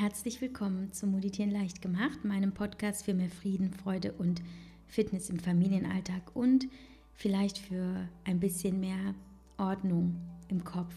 [0.00, 4.40] herzlich willkommen zu Meditieren leicht gemacht, meinem Podcast für mehr Frieden, Freude und
[4.86, 6.68] Fitness im Familienalltag und
[7.12, 9.14] vielleicht für ein bisschen mehr
[9.58, 10.18] Ordnung
[10.48, 10.94] im Kopf,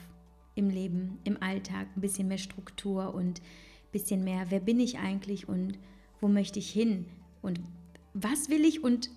[0.55, 4.99] im Leben, im Alltag, ein bisschen mehr Struktur und ein bisschen mehr, wer bin ich
[4.99, 5.77] eigentlich und
[6.21, 7.05] wo möchte ich hin
[7.41, 7.59] und
[8.13, 9.09] was will ich und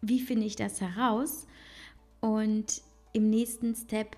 [0.00, 1.46] wie finde ich das heraus?
[2.22, 2.80] Und
[3.12, 4.16] im nächsten Step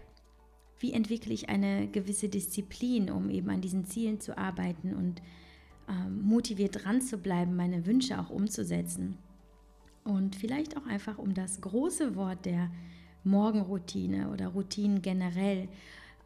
[0.78, 5.22] wie entwickle ich eine gewisse Disziplin, um eben an diesen Zielen zu arbeiten und
[5.88, 9.16] ähm, motiviert dran zu bleiben, meine Wünsche auch umzusetzen.
[10.04, 12.70] Und vielleicht auch einfach um das große Wort der
[13.24, 15.68] Morgenroutine oder Routinen generell.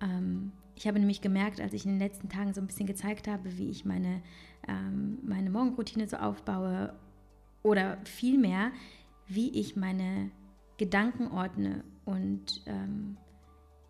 [0.01, 3.29] Ähm, ich habe nämlich gemerkt, als ich in den letzten Tagen so ein bisschen gezeigt
[3.29, 4.23] habe, wie ich meine,
[4.69, 6.95] ähm, meine Morgenroutine so aufbaue
[7.63, 8.73] oder vielmehr,
[9.27, 10.30] wie ich meine
[10.79, 13.17] Gedanken ordne und ähm,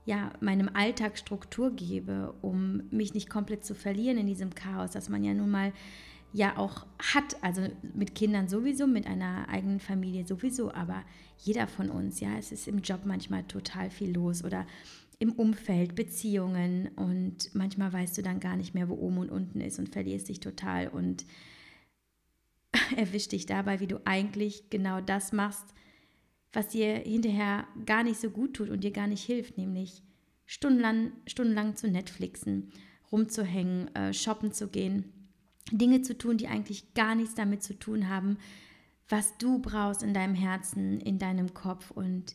[0.04, 5.08] ja, meinem Alltag Struktur gebe, um mich nicht komplett zu verlieren in diesem Chaos, das
[5.08, 5.72] man ja nun mal
[6.32, 7.62] ja auch hat, also
[7.94, 11.02] mit Kindern sowieso, mit einer eigenen Familie sowieso, aber
[11.38, 14.66] jeder von uns, ja, es ist im Job manchmal total viel los oder
[15.18, 19.60] im Umfeld, Beziehungen und manchmal weißt du dann gar nicht mehr, wo oben und unten
[19.60, 21.26] ist und verlierst dich total und
[22.96, 25.74] erwischt dich dabei, wie du eigentlich genau das machst,
[26.52, 30.02] was dir hinterher gar nicht so gut tut und dir gar nicht hilft, nämlich
[30.46, 32.72] stundenlang, stundenlang zu Netflixen,
[33.12, 35.04] rumzuhängen, äh, shoppen zu gehen,
[35.70, 38.38] Dinge zu tun, die eigentlich gar nichts damit zu tun haben,
[39.08, 41.90] was du brauchst in deinem Herzen, in deinem Kopf.
[41.90, 42.34] Und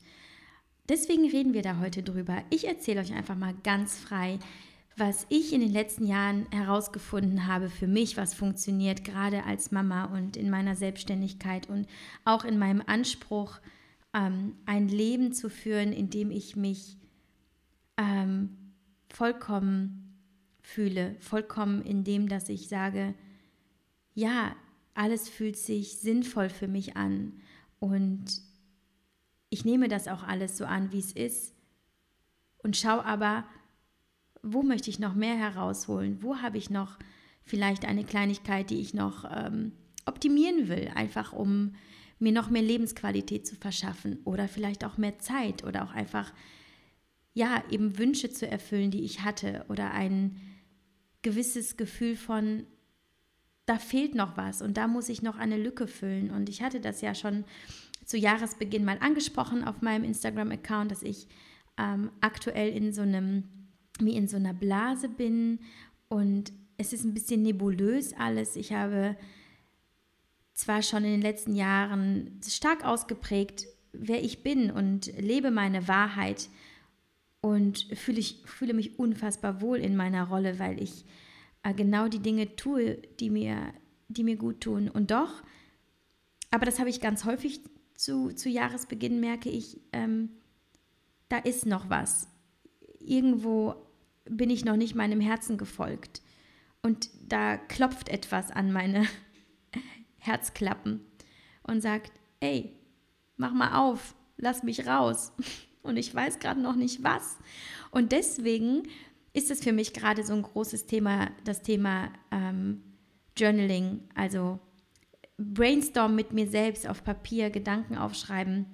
[0.88, 2.44] deswegen reden wir da heute drüber.
[2.50, 4.40] Ich erzähle euch einfach mal ganz frei,
[4.98, 10.06] was ich in den letzten Jahren herausgefunden habe für mich, was funktioniert, gerade als Mama
[10.06, 11.88] und in meiner Selbstständigkeit und
[12.24, 13.60] auch in meinem Anspruch,
[14.16, 16.98] ähm, ein Leben zu führen, in dem ich mich
[17.98, 18.58] ähm,
[19.10, 20.18] vollkommen
[20.62, 23.14] fühle, vollkommen in dem, dass ich sage,
[24.14, 24.56] ja,
[24.94, 27.34] alles fühlt sich sinnvoll für mich an.
[27.80, 28.42] Und
[29.50, 31.54] ich nehme das auch alles so an, wie es ist
[32.64, 33.44] und schaue aber,
[34.42, 36.98] wo möchte ich noch mehr herausholen, wo habe ich noch
[37.44, 39.74] vielleicht eine Kleinigkeit, die ich noch ähm,
[40.06, 41.76] optimieren will, einfach um
[42.20, 46.34] mir noch mehr Lebensqualität zu verschaffen oder vielleicht auch mehr Zeit oder auch einfach,
[47.34, 50.40] ja, eben Wünsche zu erfüllen, die ich hatte oder ein
[51.22, 52.66] gewisses Gefühl von,
[53.66, 56.30] da fehlt noch was und da muss ich noch eine Lücke füllen.
[56.30, 57.44] Und ich hatte das ja schon
[58.06, 61.28] zu Jahresbeginn mal angesprochen auf meinem Instagram-Account, dass ich
[61.78, 63.44] ähm, aktuell in so einem,
[64.00, 65.60] wie in so einer Blase bin
[66.08, 68.56] und es ist ein bisschen nebulös alles.
[68.56, 69.18] Ich habe
[70.56, 76.50] zwar schon in den letzten Jahren stark ausgeprägt, wer ich bin und lebe meine Wahrheit
[77.42, 81.06] und fühle, ich, fühle mich unfassbar wohl in meiner Rolle, weil ich
[81.62, 83.74] äh, genau die Dinge tue, die mir,
[84.08, 84.90] die mir gut tun.
[84.90, 85.44] Und doch,
[86.52, 87.62] aber das habe ich ganz häufig
[87.94, 90.30] zu, zu Jahresbeginn, merke ich, ähm,
[91.28, 92.30] da ist noch was.
[93.00, 93.76] Irgendwo
[94.26, 96.22] bin ich noch nicht meinem Herzen gefolgt.
[96.82, 99.06] Und da klopft etwas an meine
[100.26, 101.02] Herzklappen
[101.64, 102.76] und sagt, ey,
[103.38, 105.32] mach mal auf, lass mich raus.
[105.82, 107.38] Und ich weiß gerade noch nicht was.
[107.92, 108.88] Und deswegen
[109.34, 112.82] ist es für mich gerade so ein großes Thema, das Thema ähm,
[113.38, 114.60] Journaling, also
[115.38, 118.66] Brainstorm mit mir selbst auf Papier, Gedanken aufschreiben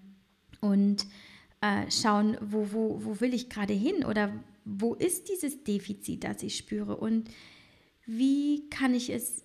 [0.61, 1.05] und
[1.61, 4.31] äh, schauen, wo, wo, wo will ich gerade hin oder
[4.63, 7.29] wo ist dieses Defizit, das ich spüre und
[8.05, 9.43] wie kann ich es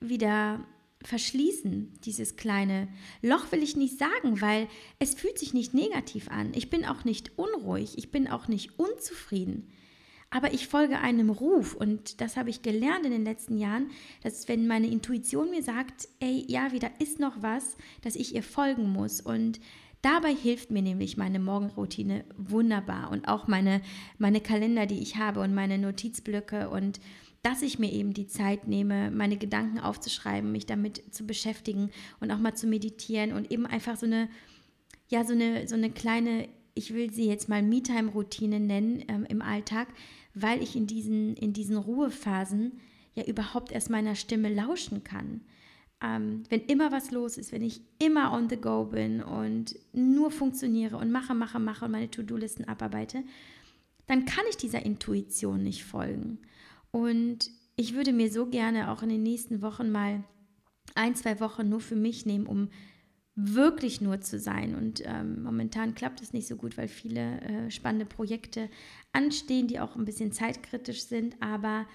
[0.00, 0.64] wieder
[1.04, 2.88] verschließen, dieses kleine
[3.22, 4.68] Loch will ich nicht sagen, weil
[4.98, 6.52] es fühlt sich nicht negativ an.
[6.54, 9.68] Ich bin auch nicht unruhig, ich bin auch nicht unzufrieden.
[10.30, 13.90] Aber ich folge einem Ruf und das habe ich gelernt in den letzten Jahren,
[14.22, 18.42] dass wenn meine Intuition mir sagt, ey, ja, wieder ist noch was, dass ich ihr
[18.42, 19.60] folgen muss und
[20.02, 23.80] Dabei hilft mir nämlich meine Morgenroutine wunderbar und auch meine,
[24.18, 26.98] meine Kalender, die ich habe und meine Notizblöcke und
[27.42, 31.90] dass ich mir eben die Zeit nehme, meine Gedanken aufzuschreiben, mich damit zu beschäftigen
[32.20, 34.28] und auch mal zu meditieren und eben einfach so eine,
[35.08, 39.42] ja, so eine, so eine kleine, ich will sie jetzt mal Me-Time-Routine nennen ähm, im
[39.42, 39.88] Alltag,
[40.34, 42.80] weil ich in diesen, in diesen Ruhephasen
[43.14, 45.40] ja überhaupt erst meiner Stimme lauschen kann.
[46.00, 50.30] Ähm, wenn immer was los ist, wenn ich immer on the go bin und nur
[50.30, 53.24] funktioniere und mache, mache, mache und meine To-Do-Listen abarbeite,
[54.06, 56.38] dann kann ich dieser Intuition nicht folgen.
[56.92, 60.22] Und ich würde mir so gerne auch in den nächsten Wochen mal
[60.94, 62.68] ein, zwei Wochen nur für mich nehmen, um
[63.34, 64.76] wirklich nur zu sein.
[64.76, 68.68] Und ähm, momentan klappt es nicht so gut, weil viele äh, spannende Projekte
[69.12, 71.36] anstehen, die auch ein bisschen zeitkritisch sind.
[71.42, 71.86] Aber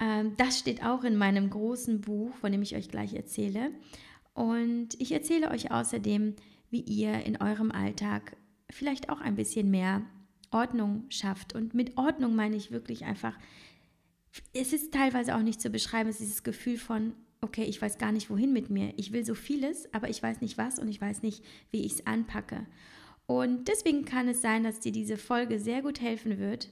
[0.00, 3.70] Ähm, das steht auch in meinem großen Buch, von dem ich euch gleich erzähle.
[4.34, 6.34] Und ich erzähle euch außerdem,
[6.70, 8.36] wie ihr in eurem Alltag
[8.70, 10.02] vielleicht auch ein bisschen mehr
[10.50, 11.54] Ordnung schafft.
[11.54, 13.38] Und mit Ordnung meine ich wirklich einfach,
[14.52, 17.98] es ist teilweise auch nicht zu beschreiben, es ist dieses Gefühl von, okay, ich weiß
[17.98, 18.94] gar nicht, wohin mit mir.
[18.96, 21.94] Ich will so vieles, aber ich weiß nicht was und ich weiß nicht, wie ich
[21.94, 22.66] es anpacke.
[23.26, 26.68] Und deswegen kann es sein, dass dir diese Folge sehr gut helfen wird,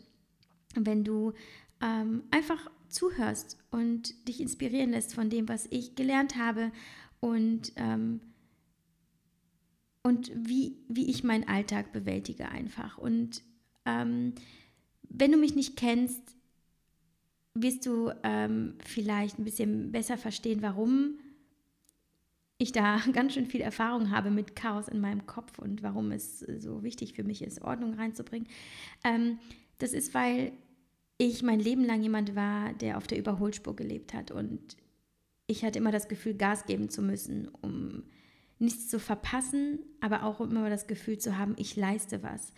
[0.75, 1.33] wenn du
[1.81, 6.73] ähm, einfach zuhörst und dich inspirieren lässt von dem, was ich gelernt habe
[7.21, 8.21] und, ähm,
[10.03, 12.99] und wie, wie ich meinen Alltag bewältige einfach.
[12.99, 13.43] Und
[13.87, 14.35] ähm,
[15.09, 16.37] wenn du mich nicht kennst,
[17.55, 21.19] wirst du ähm, vielleicht ein bisschen besser verstehen, warum
[22.59, 26.41] ich da ganz schön viel Erfahrung habe mit Chaos in meinem Kopf und warum es
[26.41, 28.49] so wichtig für mich ist, Ordnung reinzubringen.
[29.05, 29.39] Ähm,
[29.79, 30.53] das ist, weil
[31.19, 34.77] ich mein Leben lang jemand war, der auf der Überholspur gelebt hat und
[35.47, 38.05] ich hatte immer das Gefühl, Gas geben zu müssen, um
[38.61, 42.53] nichts zu verpassen, aber auch immer das Gefühl zu haben, ich leiste was.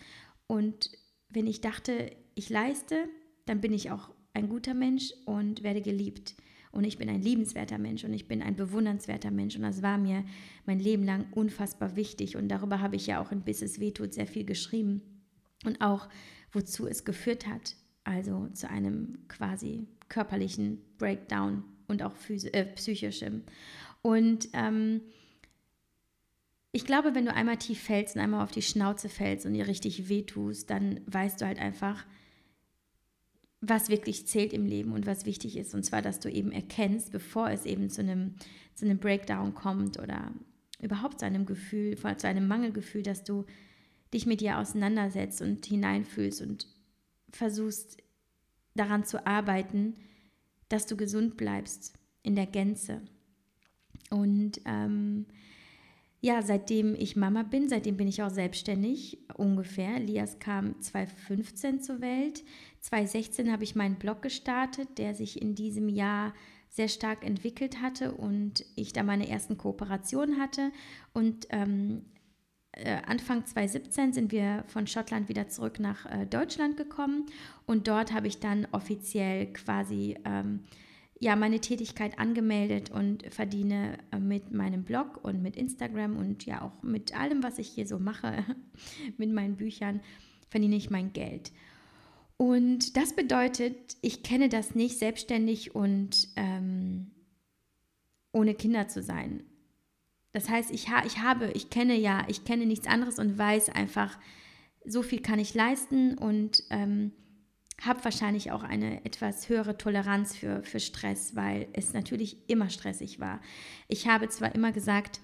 [0.46, 0.90] Und
[1.30, 3.08] wenn ich dachte, ich leiste,
[3.46, 6.34] dann bin ich auch ein guter Mensch und werde geliebt.
[6.72, 9.56] Und ich bin ein liebenswerter Mensch und ich bin ein bewundernswerter Mensch.
[9.56, 10.24] Und das war mir
[10.64, 12.36] mein Leben lang unfassbar wichtig.
[12.36, 15.02] Und darüber habe ich ja auch in Bis es wehtut sehr viel geschrieben.
[15.66, 16.08] Und auch,
[16.50, 17.76] wozu es geführt hat.
[18.04, 23.42] Also zu einem quasi körperlichen Breakdown und auch äh, psychischem.
[24.00, 25.02] Und ähm,
[26.72, 29.66] ich glaube, wenn du einmal tief fällst und einmal auf die Schnauze fällst und dir
[29.66, 32.04] richtig wehtust, dann weißt du halt einfach,
[33.62, 35.72] was wirklich zählt im Leben und was wichtig ist.
[35.74, 38.34] Und zwar, dass du eben erkennst, bevor es eben zu einem,
[38.74, 40.32] zu einem Breakdown kommt oder
[40.80, 43.46] überhaupt zu einem Gefühl, zu einem Mangelgefühl, dass du
[44.12, 46.66] dich mit dir auseinandersetzt und hineinfühlst und
[47.30, 48.02] versuchst
[48.74, 49.94] daran zu arbeiten,
[50.68, 51.94] dass du gesund bleibst
[52.24, 53.00] in der Gänze.
[54.10, 55.26] Und ähm,
[56.20, 59.98] ja, seitdem ich Mama bin, seitdem bin ich auch selbstständig ungefähr.
[59.98, 62.44] Lias kam 2015 zur Welt.
[62.82, 66.34] 2016 habe ich meinen Blog gestartet, der sich in diesem Jahr
[66.68, 70.72] sehr stark entwickelt hatte und ich da meine ersten Kooperationen hatte.
[71.12, 72.02] Und ähm,
[72.72, 77.26] äh, Anfang 2017 sind wir von Schottland wieder zurück nach äh, Deutschland gekommen
[77.66, 80.64] und dort habe ich dann offiziell quasi ähm,
[81.20, 86.62] ja, meine Tätigkeit angemeldet und verdiene äh, mit meinem Blog und mit Instagram und ja
[86.62, 88.44] auch mit allem, was ich hier so mache,
[89.18, 90.00] mit meinen Büchern,
[90.48, 91.52] verdiene ich mein Geld.
[92.42, 97.12] Und das bedeutet, ich kenne das nicht, selbstständig und ähm,
[98.32, 99.44] ohne Kinder zu sein.
[100.32, 103.68] Das heißt, ich, ha ich habe, ich kenne ja, ich kenne nichts anderes und weiß
[103.68, 104.18] einfach,
[104.84, 107.12] so viel kann ich leisten und ähm,
[107.80, 113.20] habe wahrscheinlich auch eine etwas höhere Toleranz für, für Stress, weil es natürlich immer stressig
[113.20, 113.40] war.
[113.86, 115.20] Ich habe zwar immer gesagt,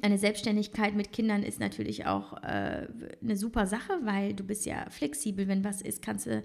[0.00, 2.88] eine Selbstständigkeit mit Kindern ist natürlich auch äh,
[3.20, 5.48] eine super Sache, weil du bist ja flexibel.
[5.48, 6.42] Wenn was ist, kannst du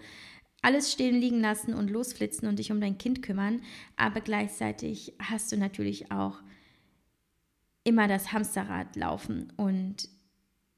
[0.61, 3.61] alles stehen liegen lassen und losflitzen und dich um dein Kind kümmern.
[3.95, 6.41] Aber gleichzeitig hast du natürlich auch
[7.85, 10.09] immer das Hamsterrad laufen und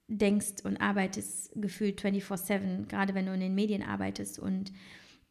[0.07, 4.71] denkst und arbeitest gefühlt 24/7, gerade wenn du in den Medien arbeitest und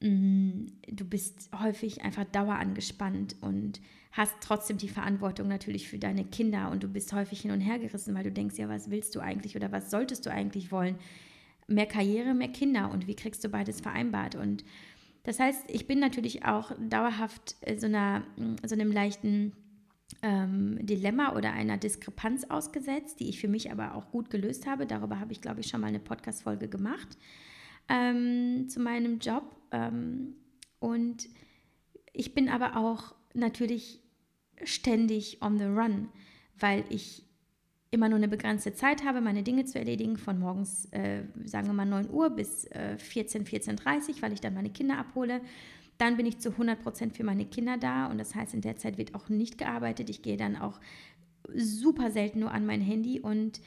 [0.00, 3.80] du bist häufig einfach dauerangespannt und
[4.12, 7.78] hast trotzdem die Verantwortung natürlich für deine Kinder und du bist häufig hin und her
[7.78, 10.96] gerissen, weil du denkst, ja, was willst du eigentlich oder was solltest du eigentlich wollen?
[11.66, 14.36] Mehr Karriere, mehr Kinder und wie kriegst du beides vereinbart?
[14.36, 14.64] Und
[15.24, 18.22] das heißt, ich bin natürlich auch dauerhaft so, einer,
[18.64, 19.52] so einem leichten
[20.22, 24.86] ähm, Dilemma oder einer Diskrepanz ausgesetzt, die ich für mich aber auch gut gelöst habe.
[24.86, 27.18] Darüber habe ich, glaube ich, schon mal eine Podcast-Folge gemacht
[27.88, 29.57] ähm, zu meinem Job.
[29.72, 30.34] Ähm,
[30.78, 31.28] und
[32.12, 34.00] ich bin aber auch natürlich
[34.64, 36.08] ständig on the run,
[36.58, 37.24] weil ich
[37.90, 41.72] immer nur eine begrenzte Zeit habe, meine Dinge zu erledigen, von morgens, äh, sagen wir
[41.72, 45.40] mal 9 Uhr bis äh, 14, 14.30 Uhr, weil ich dann meine Kinder abhole.
[45.96, 48.76] Dann bin ich zu 100 Prozent für meine Kinder da und das heißt, in der
[48.76, 50.10] Zeit wird auch nicht gearbeitet.
[50.10, 50.78] Ich gehe dann auch
[51.54, 53.60] super selten nur an mein Handy und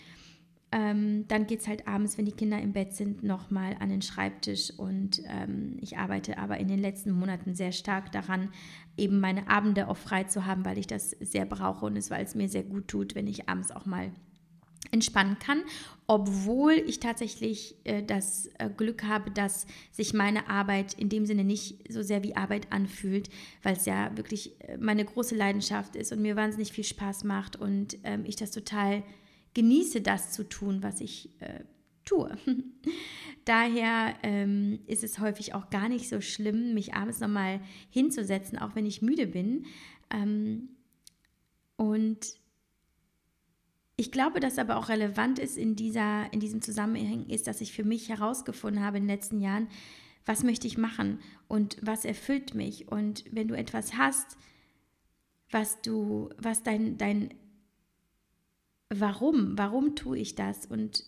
[0.72, 4.01] ähm, dann geht es halt abends, wenn die Kinder im Bett sind, nochmal an den
[4.01, 8.50] Schreibtisch und ähm, ich arbeite aber in den letzten Monaten sehr stark daran,
[8.96, 12.24] eben meine Abende auch frei zu haben, weil ich das sehr brauche und es, weil
[12.24, 14.12] es mir sehr gut tut, wenn ich abends auch mal
[14.92, 15.62] entspannen kann,
[16.08, 21.44] obwohl ich tatsächlich äh, das äh, Glück habe, dass sich meine Arbeit in dem Sinne
[21.44, 23.30] nicht so sehr wie Arbeit anfühlt,
[23.63, 27.56] weil es ja wirklich äh, meine große Leidenschaft ist und mir wahnsinnig viel Spaß macht
[27.56, 29.04] und ähm, ich das total
[29.53, 31.63] genieße, das zu tun, was ich äh,
[32.05, 32.38] tue.
[33.46, 38.75] daher ähm, ist es häufig auch gar nicht so schlimm, mich abends nochmal hinzusetzen, auch
[38.75, 39.65] wenn ich müde bin.
[40.10, 40.70] Ähm,
[41.75, 42.39] und
[43.96, 47.74] ich glaube, dass aber auch relevant ist in, dieser, in diesem Zusammenhang, ist, dass ich
[47.74, 49.67] für mich herausgefunden habe in den letzten Jahren,
[50.25, 52.88] was möchte ich machen und was erfüllt mich.
[52.88, 54.38] Und wenn du etwas hast,
[55.50, 57.34] was du, was dein, dein
[58.93, 60.65] Warum, warum tue ich das?
[60.65, 61.05] Und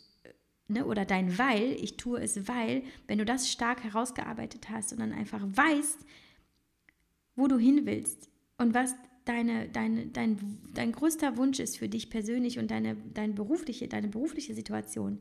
[0.67, 4.99] ne, oder dein Weil, ich tue es weil, wenn du das stark herausgearbeitet hast und
[4.99, 6.05] dann einfach weißt,
[7.35, 12.09] wo du hin willst und was deine, deine, dein, dein größter Wunsch ist für dich
[12.09, 15.19] persönlich und deine, deine, berufliche, deine berufliche Situation,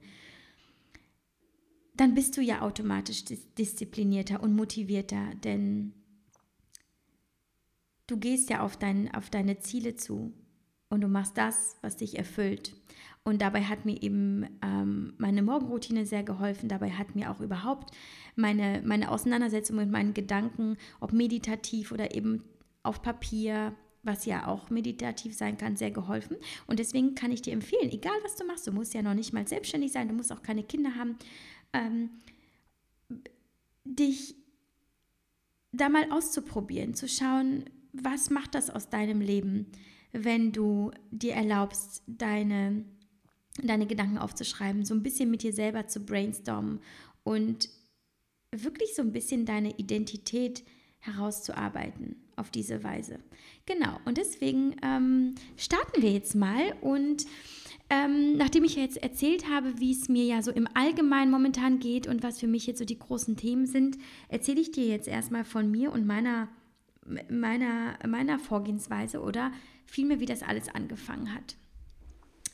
[1.95, 5.93] dann bist du ja automatisch disziplinierter und motivierter, denn
[8.07, 10.33] du gehst ja auf, dein, auf deine Ziele zu
[10.93, 12.75] und du machst das, was dich erfüllt.
[13.25, 16.69] Und dabei hat mir eben ähm, meine Morgenroutine sehr geholfen.
[16.69, 17.97] Dabei hat mir auch überhaupt
[18.37, 22.45] meine, meine Auseinandersetzung mit meinen Gedanken, ob meditativ oder eben
[22.83, 26.37] auf Papier, was ja auch meditativ sein kann, sehr geholfen.
[26.67, 29.33] Und deswegen kann ich dir empfehlen, egal was du machst, du musst ja noch nicht
[29.33, 31.17] mal selbstständig sein, du musst auch keine Kinder haben,
[31.73, 32.11] ähm,
[33.85, 34.35] dich
[35.73, 39.73] da mal auszuprobieren, zu schauen, was macht das aus deinem Leben,
[40.13, 42.85] wenn du dir erlaubst, deine,
[43.63, 46.81] deine Gedanken aufzuschreiben, so ein bisschen mit dir selber zu brainstormen
[47.25, 47.69] und
[48.55, 50.65] wirklich so ein bisschen deine Identität
[50.99, 53.19] herauszuarbeiten auf diese Weise.
[53.67, 57.27] Genau, und deswegen ähm, starten wir jetzt mal und
[57.91, 62.07] ähm, nachdem ich jetzt erzählt habe, wie es mir ja so im Allgemeinen momentan geht
[62.07, 65.45] und was für mich jetzt so die großen Themen sind, erzähle ich dir jetzt erstmal
[65.45, 66.49] von mir und meiner,
[67.29, 69.53] meiner, meiner Vorgehensweise oder
[69.93, 71.57] vielmehr, wie das alles angefangen hat.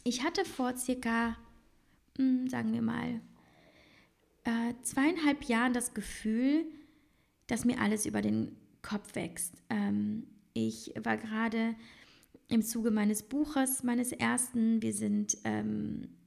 [0.02, 1.36] Ich hatte vor circa,
[2.16, 3.20] hm, sagen wir mal,
[4.42, 6.66] äh, zweieinhalb Jahren das Gefühl,
[7.46, 9.54] dass mir alles über den Kopf wächst.
[9.70, 11.76] Ähm, ich war gerade
[12.48, 16.17] im Zuge meines Buches, meines ersten, wir sind, ähm, äh,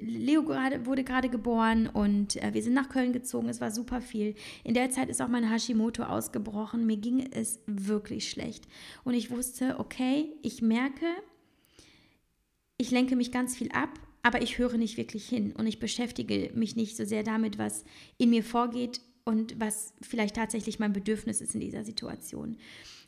[0.00, 4.00] Leo grade, wurde gerade geboren und äh, wir sind nach Köln gezogen, es war super
[4.00, 4.34] viel.
[4.64, 8.66] In der Zeit ist auch mein Hashimoto ausgebrochen, mir ging es wirklich schlecht.
[9.04, 11.06] Und ich wusste, okay, ich merke,
[12.78, 13.90] ich lenke mich ganz viel ab,
[14.22, 17.84] aber ich höre nicht wirklich hin und ich beschäftige mich nicht so sehr damit, was
[18.18, 22.56] in mir vorgeht und was vielleicht tatsächlich mein Bedürfnis ist in dieser Situation.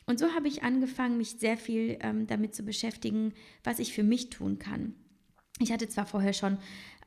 [0.05, 3.33] Und so habe ich angefangen, mich sehr viel ähm, damit zu beschäftigen,
[3.63, 4.95] was ich für mich tun kann.
[5.59, 6.57] Ich hatte zwar vorher schon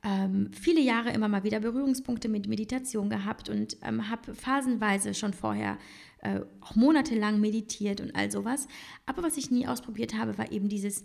[0.04, 5.32] ähm, viele Jahre immer mal wieder Berührungspunkte mit Meditation gehabt und ähm, habe phasenweise schon
[5.32, 5.78] vorher
[6.18, 8.68] äh, auch monatelang meditiert und all sowas.
[9.06, 11.04] Aber was ich nie ausprobiert habe, war eben dieses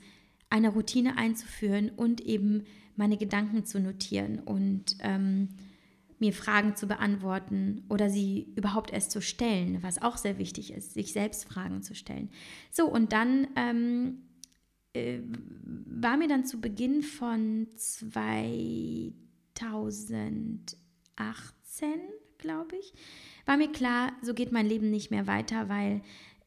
[0.50, 2.64] eine Routine einzuführen und eben
[2.96, 5.50] meine Gedanken zu notieren und ähm,
[6.20, 10.96] mir Fragen zu beantworten oder sie überhaupt erst zu stellen, was auch sehr wichtig ist,
[10.96, 12.30] sich selbst Fragen zu stellen.
[12.72, 14.24] So, und dann ähm,
[14.98, 15.22] äh,
[16.00, 19.12] war mir dann zu Beginn von 2018,
[22.38, 22.94] glaube ich,
[23.46, 26.02] war mir klar, so geht mein Leben nicht mehr weiter, weil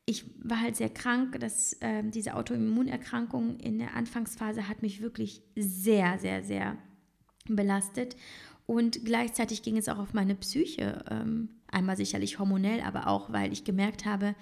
[0.07, 1.39] ich war halt sehr krank.
[1.41, 6.77] Das, äh, diese Autoimmunerkrankung in der Anfangsphase hat mich wirklich sehr, sehr, sehr
[7.47, 8.17] belastet.
[8.67, 11.05] Und gleichzeitig ging es auch auf meine Psyche.
[11.11, 14.35] Ähm, einmal sicherlich hormonell, aber auch, weil ich gemerkt habe,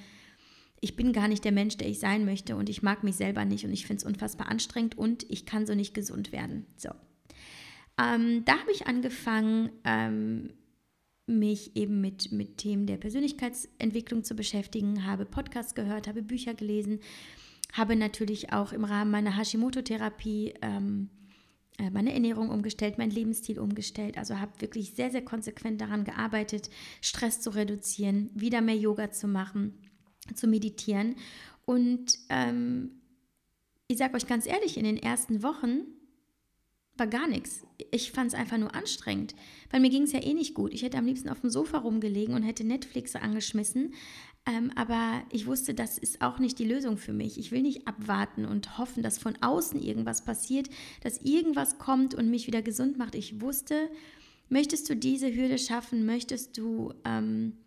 [0.81, 3.45] ich bin gar nicht der Mensch, der ich sein möchte und ich mag mich selber
[3.45, 6.67] nicht und ich finde es unfassbar anstrengend und ich kann so nicht gesund werden.
[6.77, 6.91] So.
[8.01, 10.51] Ähm, da habe ich angefangen, ähm,
[11.27, 17.01] mich eben mit, mit Themen der Persönlichkeitsentwicklung zu beschäftigen, habe Podcasts gehört, habe Bücher gelesen,
[17.73, 21.11] habe natürlich auch im Rahmen meiner Hashimoto-Therapie ähm,
[21.79, 24.17] äh, meine Ernährung umgestellt, mein Lebensstil umgestellt.
[24.17, 26.71] Also habe wirklich sehr, sehr konsequent daran gearbeitet,
[27.03, 29.75] Stress zu reduzieren, wieder mehr Yoga zu machen,
[30.35, 31.17] zu meditieren.
[31.65, 32.93] Und ähm,
[33.87, 35.83] ich sage euch ganz ehrlich, in den ersten Wochen
[36.97, 37.63] war gar nichts.
[37.91, 39.35] Ich fand es einfach nur anstrengend,
[39.71, 40.75] weil mir ging es ja eh nicht gut.
[40.75, 43.95] Ich hätte am liebsten auf dem Sofa rumgelegen und hätte Netflix angeschmissen,
[44.49, 47.39] ähm, aber ich wusste, das ist auch nicht die Lösung für mich.
[47.39, 50.71] Ich will nicht abwarten und hoffen, dass von außen irgendwas passiert,
[51.03, 53.15] dass irgendwas kommt und mich wieder gesund macht.
[53.15, 53.91] Ich wusste,
[54.49, 57.59] möchtest du diese Hürde schaffen, möchtest du, ähm,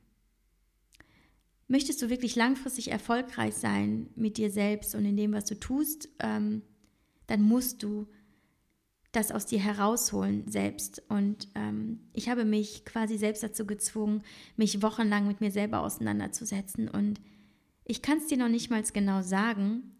[1.71, 6.09] möchtest du wirklich langfristig erfolgreich sein mit dir selbst und in dem, was du tust,
[6.19, 6.63] ähm,
[7.27, 8.07] dann musst du
[9.13, 11.01] das aus dir herausholen selbst.
[11.07, 14.21] Und ähm, ich habe mich quasi selbst dazu gezwungen,
[14.57, 16.89] mich wochenlang mit mir selber auseinanderzusetzen.
[16.89, 17.21] Und
[17.85, 19.95] ich kann es dir noch nicht mal genau sagen,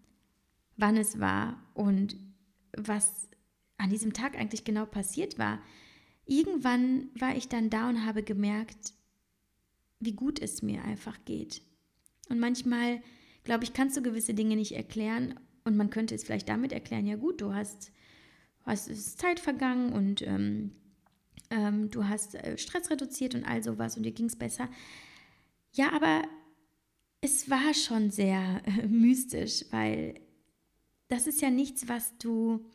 [0.75, 2.17] wann es war und
[2.75, 3.29] was
[3.77, 5.61] an diesem Tag eigentlich genau passiert war.
[6.25, 8.93] irgendwann war ich dann da und habe gemerkt,
[10.01, 11.61] wie gut es mir einfach geht.
[12.29, 13.01] Und manchmal,
[13.43, 17.05] glaube ich, kannst du gewisse Dinge nicht erklären und man könnte es vielleicht damit erklären,
[17.05, 17.91] ja gut, du hast,
[18.65, 20.71] hast ist Zeit vergangen und ähm,
[21.49, 24.69] ähm, du hast äh, Stress reduziert und all sowas und dir ging es besser.
[25.73, 26.23] Ja, aber
[27.21, 30.19] es war schon sehr äh, mystisch, weil
[31.07, 32.65] das ist ja nichts, was du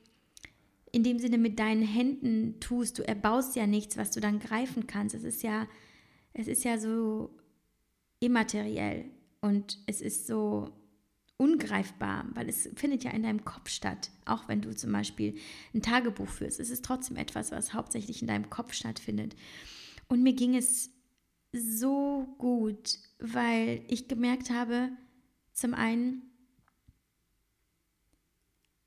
[0.92, 2.98] in dem Sinne mit deinen Händen tust.
[2.98, 5.14] Du erbaust ja nichts, was du dann greifen kannst.
[5.14, 5.66] Es ist ja,
[6.38, 7.30] es ist ja so
[8.20, 9.06] immateriell
[9.40, 10.70] und es ist so
[11.38, 14.10] ungreifbar, weil es findet ja in deinem Kopf statt.
[14.26, 15.38] Auch wenn du zum Beispiel
[15.74, 19.34] ein Tagebuch führst, es ist trotzdem etwas, was hauptsächlich in deinem Kopf stattfindet.
[20.08, 20.90] Und mir ging es
[21.52, 24.90] so gut, weil ich gemerkt habe,
[25.52, 26.22] zum einen,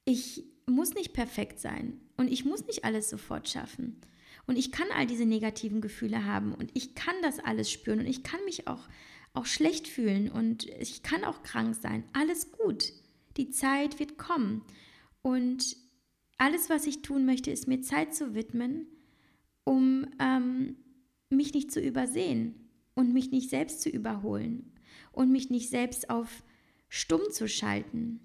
[0.05, 4.01] ich muss nicht perfekt sein und ich muss nicht alles sofort schaffen.
[4.49, 8.07] Und ich kann all diese negativen Gefühle haben und ich kann das alles spüren und
[8.07, 8.89] ich kann mich auch,
[9.35, 12.03] auch schlecht fühlen und ich kann auch krank sein.
[12.13, 12.91] Alles gut.
[13.37, 14.63] Die Zeit wird kommen.
[15.21, 15.77] Und
[16.39, 18.87] alles, was ich tun möchte, ist mir Zeit zu widmen,
[19.65, 20.77] um ähm,
[21.29, 22.55] mich nicht zu übersehen
[22.95, 24.73] und mich nicht selbst zu überholen
[25.11, 26.43] und mich nicht selbst auf
[26.87, 28.19] stumm zu schalten.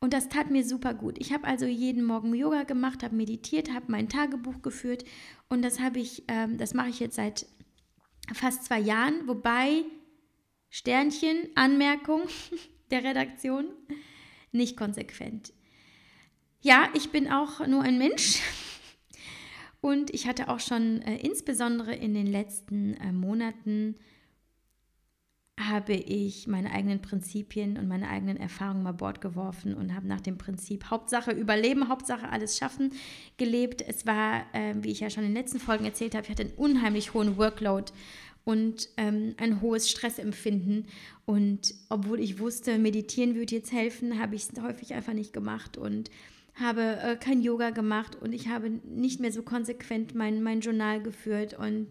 [0.00, 1.16] Und das tat mir super gut.
[1.18, 5.04] Ich habe also jeden Morgen Yoga gemacht, habe meditiert, habe mein Tagebuch geführt
[5.48, 7.46] und das habe ich, ähm, das mache ich jetzt seit
[8.34, 9.84] fast zwei Jahren, wobei
[10.68, 12.22] Sternchen, Anmerkung
[12.90, 13.66] der Redaktion,
[14.52, 15.52] nicht konsequent.
[16.60, 18.42] Ja, ich bin auch nur ein Mensch
[19.80, 23.96] und ich hatte auch schon äh, insbesondere in den letzten äh, Monaten
[25.58, 30.20] habe ich meine eigenen Prinzipien und meine eigenen Erfahrungen mal Bord geworfen und habe nach
[30.20, 32.92] dem Prinzip Hauptsache überleben, Hauptsache alles schaffen
[33.38, 33.82] gelebt.
[33.86, 36.42] Es war, äh, wie ich ja schon in den letzten Folgen erzählt habe, ich hatte
[36.42, 37.90] einen unheimlich hohen Workload
[38.44, 40.86] und ähm, ein hohes Stressempfinden.
[41.24, 45.78] Und obwohl ich wusste, meditieren würde jetzt helfen, habe ich es häufig einfach nicht gemacht
[45.78, 46.10] und
[46.54, 51.02] habe äh, kein Yoga gemacht und ich habe nicht mehr so konsequent mein, mein Journal
[51.02, 51.88] geführt und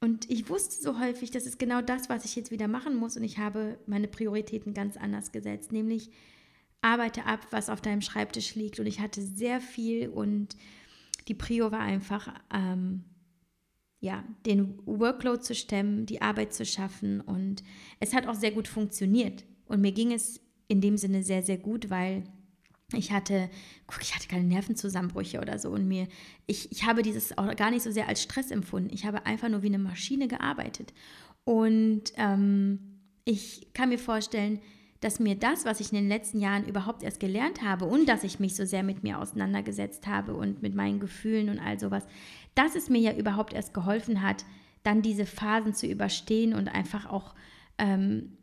[0.00, 3.16] und ich wusste so häufig, das ist genau das, was ich jetzt wieder machen muss.
[3.16, 6.10] Und ich habe meine Prioritäten ganz anders gesetzt, nämlich
[6.80, 8.80] arbeite ab, was auf deinem Schreibtisch liegt.
[8.80, 10.56] Und ich hatte sehr viel und
[11.28, 13.04] die Prio war einfach, ähm,
[14.00, 17.20] ja, den Workload zu stemmen, die Arbeit zu schaffen.
[17.20, 17.62] Und
[18.00, 19.44] es hat auch sehr gut funktioniert.
[19.66, 22.24] Und mir ging es in dem Sinne sehr, sehr gut, weil
[22.92, 23.48] ich hatte,
[23.86, 26.08] guck, ich hatte keine Nervenzusammenbrüche oder so und mir,
[26.46, 28.90] ich, ich habe dieses auch gar nicht so sehr als Stress empfunden.
[28.92, 30.92] Ich habe einfach nur wie eine Maschine gearbeitet.
[31.44, 34.60] Und ähm, ich kann mir vorstellen,
[35.00, 38.22] dass mir das, was ich in den letzten Jahren überhaupt erst gelernt habe und dass
[38.22, 42.06] ich mich so sehr mit mir auseinandergesetzt habe und mit meinen Gefühlen und all sowas,
[42.54, 44.44] dass es mir ja überhaupt erst geholfen hat,
[44.82, 47.34] dann diese Phasen zu überstehen und einfach auch,
[47.78, 48.36] ähm,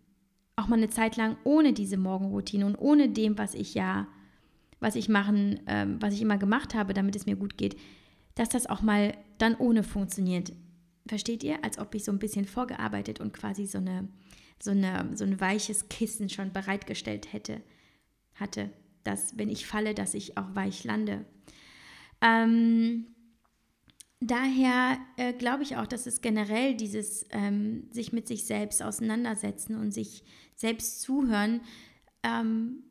[0.56, 4.08] auch mal eine Zeit lang ohne diese Morgenroutine und ohne dem, was ich ja
[4.80, 7.78] was ich machen, ähm, was ich immer gemacht habe, damit es mir gut geht,
[8.36, 10.54] dass das auch mal dann ohne funktioniert.
[11.08, 11.64] Versteht ihr?
[11.64, 14.08] Als ob ich so ein bisschen vorgearbeitet und quasi so, eine,
[14.62, 17.62] so, eine, so ein weiches Kissen schon bereitgestellt hätte,
[18.36, 18.70] hatte,
[19.04, 21.26] dass wenn ich falle, dass ich auch weich lande.
[22.22, 23.08] Ähm,
[24.20, 29.76] daher äh, glaube ich auch, dass es generell dieses ähm, sich mit sich selbst auseinandersetzen
[29.76, 30.24] und sich
[30.56, 31.62] selbst zuhören
[32.24, 32.84] ähm,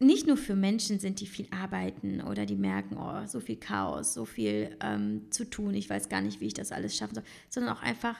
[0.00, 4.14] nicht nur für Menschen sind, die viel arbeiten oder die merken, oh, so viel Chaos,
[4.14, 7.24] so viel ähm, zu tun, ich weiß gar nicht, wie ich das alles schaffen soll,
[7.50, 8.16] sondern auch einfach,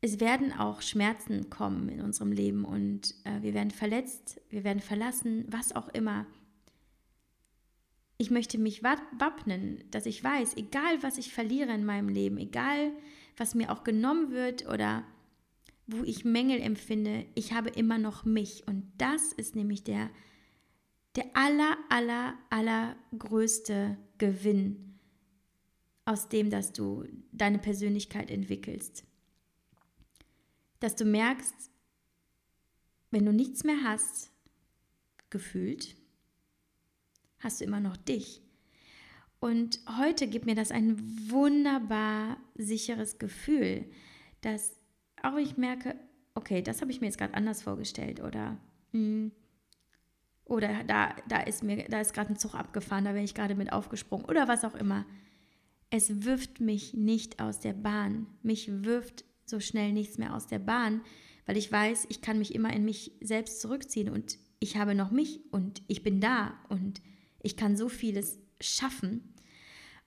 [0.00, 4.80] es werden auch Schmerzen kommen in unserem Leben und äh, wir werden verletzt, wir werden
[4.80, 6.24] verlassen, was auch immer.
[8.16, 12.92] Ich möchte mich wappnen, dass ich weiß, egal was ich verliere in meinem Leben, egal
[13.36, 15.04] was mir auch genommen wird oder
[15.88, 18.68] wo ich Mängel empfinde, ich habe immer noch mich.
[18.68, 20.10] Und das ist nämlich der,
[21.16, 24.98] der aller, aller, aller größte Gewinn,
[26.04, 29.04] aus dem, dass du deine Persönlichkeit entwickelst.
[30.80, 31.70] Dass du merkst,
[33.10, 34.30] wenn du nichts mehr hast,
[35.28, 35.96] gefühlt,
[37.40, 38.42] hast du immer noch dich.
[39.40, 40.96] Und heute gibt mir das ein
[41.30, 43.84] wunderbar sicheres Gefühl,
[44.40, 44.77] dass
[45.22, 45.96] auch ich merke,
[46.34, 48.58] okay, das habe ich mir jetzt gerade anders vorgestellt oder
[48.92, 49.32] mh, hm,
[50.44, 53.54] oder da, da ist mir, da ist gerade ein Zug abgefahren, da bin ich gerade
[53.54, 55.04] mit aufgesprungen oder was auch immer.
[55.90, 58.26] Es wirft mich nicht aus der Bahn.
[58.42, 61.02] Mich wirft so schnell nichts mehr aus der Bahn,
[61.46, 65.10] weil ich weiß, ich kann mich immer in mich selbst zurückziehen und ich habe noch
[65.10, 67.02] mich und ich bin da und
[67.42, 69.34] ich kann so vieles schaffen.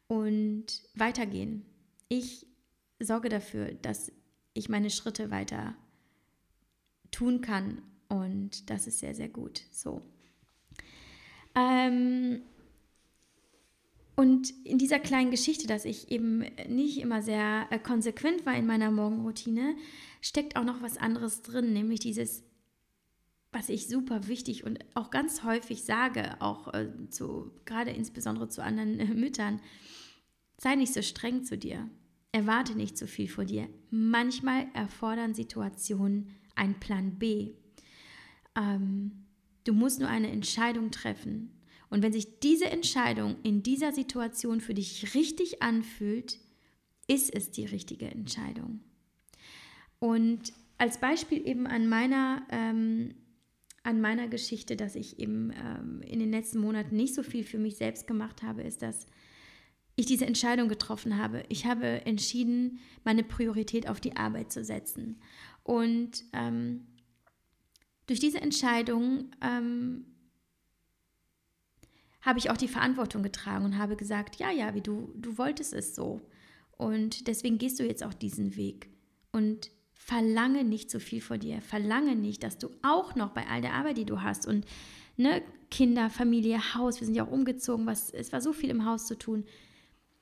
[0.08, 1.66] und weitergehen.
[2.10, 2.46] Ich
[3.00, 4.12] sorge dafür, dass
[4.54, 5.76] ich meine Schritte weiter
[7.12, 9.62] tun kann und das ist sehr, sehr gut.
[9.72, 10.02] So.
[11.56, 12.42] Ähm,
[14.16, 18.66] und in dieser kleinen Geschichte, dass ich eben nicht immer sehr äh, konsequent war in
[18.66, 19.76] meiner Morgenroutine,
[20.22, 22.44] steckt auch noch was anderes drin, nämlich dieses,
[23.52, 28.64] was ich super wichtig und auch ganz häufig sage, auch äh, zu, gerade insbesondere zu
[28.64, 29.62] anderen äh, Müttern,
[30.58, 31.90] sei nicht so streng zu dir.
[32.32, 33.68] Erwarte nicht zu viel von dir.
[33.90, 37.52] Manchmal erfordern Situationen einen Plan B.
[38.56, 39.26] Ähm,
[39.66, 41.52] du musst nur eine Entscheidung treffen.
[41.90, 46.40] Und wenn sich diese Entscheidung in dieser Situation für dich richtig anfühlt,
[47.08, 48.80] ist es die richtige Entscheidung.
[50.00, 53.14] Und als Beispiel eben an meiner, ähm,
[53.84, 57.60] an meiner Geschichte, dass ich eben ähm, in den letzten Monaten nicht so viel für
[57.60, 59.06] mich selbst gemacht habe, ist, dass
[60.02, 61.44] ich diese Entscheidung getroffen habe.
[61.50, 65.22] Ich habe entschieden, meine Priorität auf die Arbeit zu setzen.
[65.64, 66.88] Und ähm,
[68.08, 70.06] durch diese Entscheidung ähm,
[72.22, 75.74] habe ich auch die Verantwortung getragen und habe gesagt, ja, ja, wie du, du wolltest
[75.74, 76.22] es so.
[76.78, 78.90] Und deswegen gehst du jetzt auch diesen Weg.
[79.32, 81.62] Und verlange nicht so viel von dir.
[81.62, 84.66] Verlange nicht, dass du auch noch bei all der Arbeit, die du hast und
[85.16, 88.86] ne, Kinder, Familie, Haus, wir sind ja auch umgezogen, was, es war so viel im
[88.86, 89.46] Haus zu tun.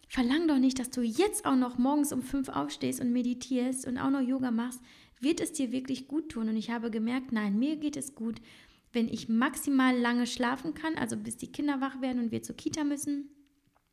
[0.10, 4.00] Verlang doch nicht, dass du jetzt auch noch morgens um fünf aufstehst und meditierst und
[4.00, 4.82] auch noch Yoga machst.
[5.20, 6.50] Wird es dir wirklich gut tun?
[6.50, 8.42] Und ich habe gemerkt, nein, mir geht es gut,
[8.92, 12.56] wenn ich maximal lange schlafen kann, also bis die Kinder wach werden und wir zur
[12.56, 13.30] Kita müssen.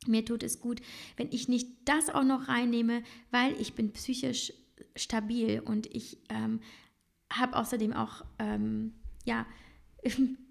[0.07, 0.81] Mir tut es gut,
[1.19, 4.55] wenn ich nicht das auch noch reinnehme, weil ich bin psychisch
[4.95, 6.61] stabil und ich ähm,
[7.31, 8.95] habe außerdem auch, ähm,
[9.27, 9.47] ja,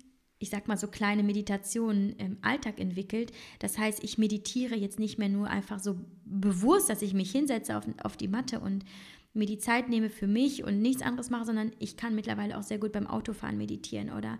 [0.45, 3.31] ich sag mal so kleine Meditationen im Alltag entwickelt.
[3.57, 7.75] Das heißt, ich meditiere jetzt nicht mehr nur einfach so bewusst, dass ich mich hinsetze
[7.75, 8.85] auf, auf die Matte und
[9.33, 12.61] mir die Zeit nehme für mich und nichts anderes mache, sondern ich kann mittlerweile auch
[12.61, 14.37] sehr gut beim Autofahren meditieren oder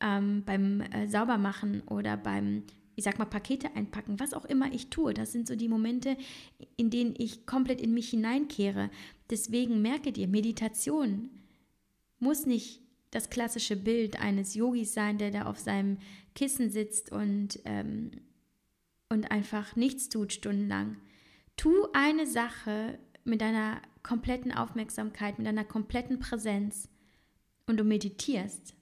[0.00, 2.64] ähm, beim äh, Saubermachen oder beim,
[2.96, 5.14] ich sag mal, Pakete einpacken, was auch immer ich tue.
[5.14, 6.16] Das sind so die Momente,
[6.76, 8.90] in denen ich komplett in mich hineinkehre.
[9.30, 11.30] Deswegen merke dir, Meditation
[12.18, 12.83] muss nicht
[13.14, 15.98] das klassische Bild eines Yogis sein, der da auf seinem
[16.34, 18.10] Kissen sitzt und, ähm,
[19.08, 20.96] und einfach nichts tut stundenlang.
[21.56, 26.88] Tu eine Sache mit deiner kompletten Aufmerksamkeit, mit deiner kompletten Präsenz
[27.66, 28.74] und du meditierst.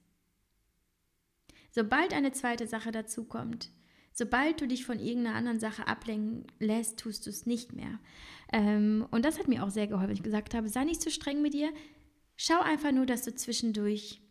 [1.70, 3.70] Sobald eine zweite Sache dazukommt,
[4.12, 7.98] sobald du dich von irgendeiner anderen Sache ablenken lässt, tust du es nicht mehr.
[8.52, 10.12] Ähm, und das hat mir auch sehr geholfen.
[10.12, 11.70] Ich gesagt habe, sei nicht zu streng mit dir.
[12.36, 14.22] Schau einfach nur, dass du zwischendurch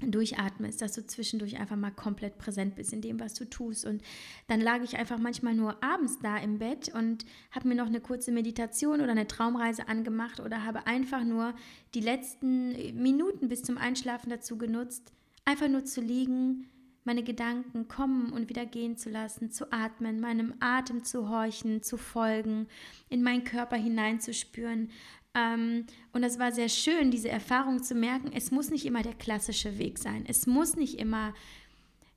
[0.00, 3.84] durchatmest, dass du zwischendurch einfach mal komplett präsent bist in dem, was du tust.
[3.84, 4.02] Und
[4.48, 8.00] dann lag ich einfach manchmal nur abends da im Bett und habe mir noch eine
[8.00, 11.54] kurze Meditation oder eine Traumreise angemacht oder habe einfach nur
[11.94, 15.12] die letzten Minuten bis zum Einschlafen dazu genutzt,
[15.44, 16.68] einfach nur zu liegen,
[17.04, 21.98] meine Gedanken kommen und wieder gehen zu lassen, zu atmen, meinem Atem zu horchen, zu
[21.98, 22.66] folgen,
[23.10, 24.90] in meinen Körper hineinzuspüren,
[25.34, 29.14] ähm, und es war sehr schön, diese Erfahrung zu merken, es muss nicht immer der
[29.14, 30.24] klassische Weg sein.
[30.26, 31.34] Es muss nicht immer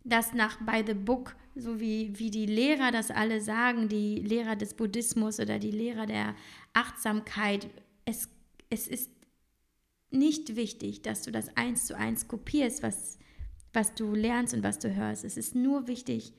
[0.03, 4.55] das nach by the book, so wie, wie die Lehrer das alle sagen, die Lehrer
[4.55, 6.35] des Buddhismus oder die Lehrer der
[6.73, 7.67] Achtsamkeit.
[8.05, 8.29] Es,
[8.69, 9.09] es ist
[10.11, 13.17] nicht wichtig, dass du das eins zu eins kopierst, was,
[13.73, 15.25] was du lernst und was du hörst.
[15.25, 16.33] Es ist nur wichtig,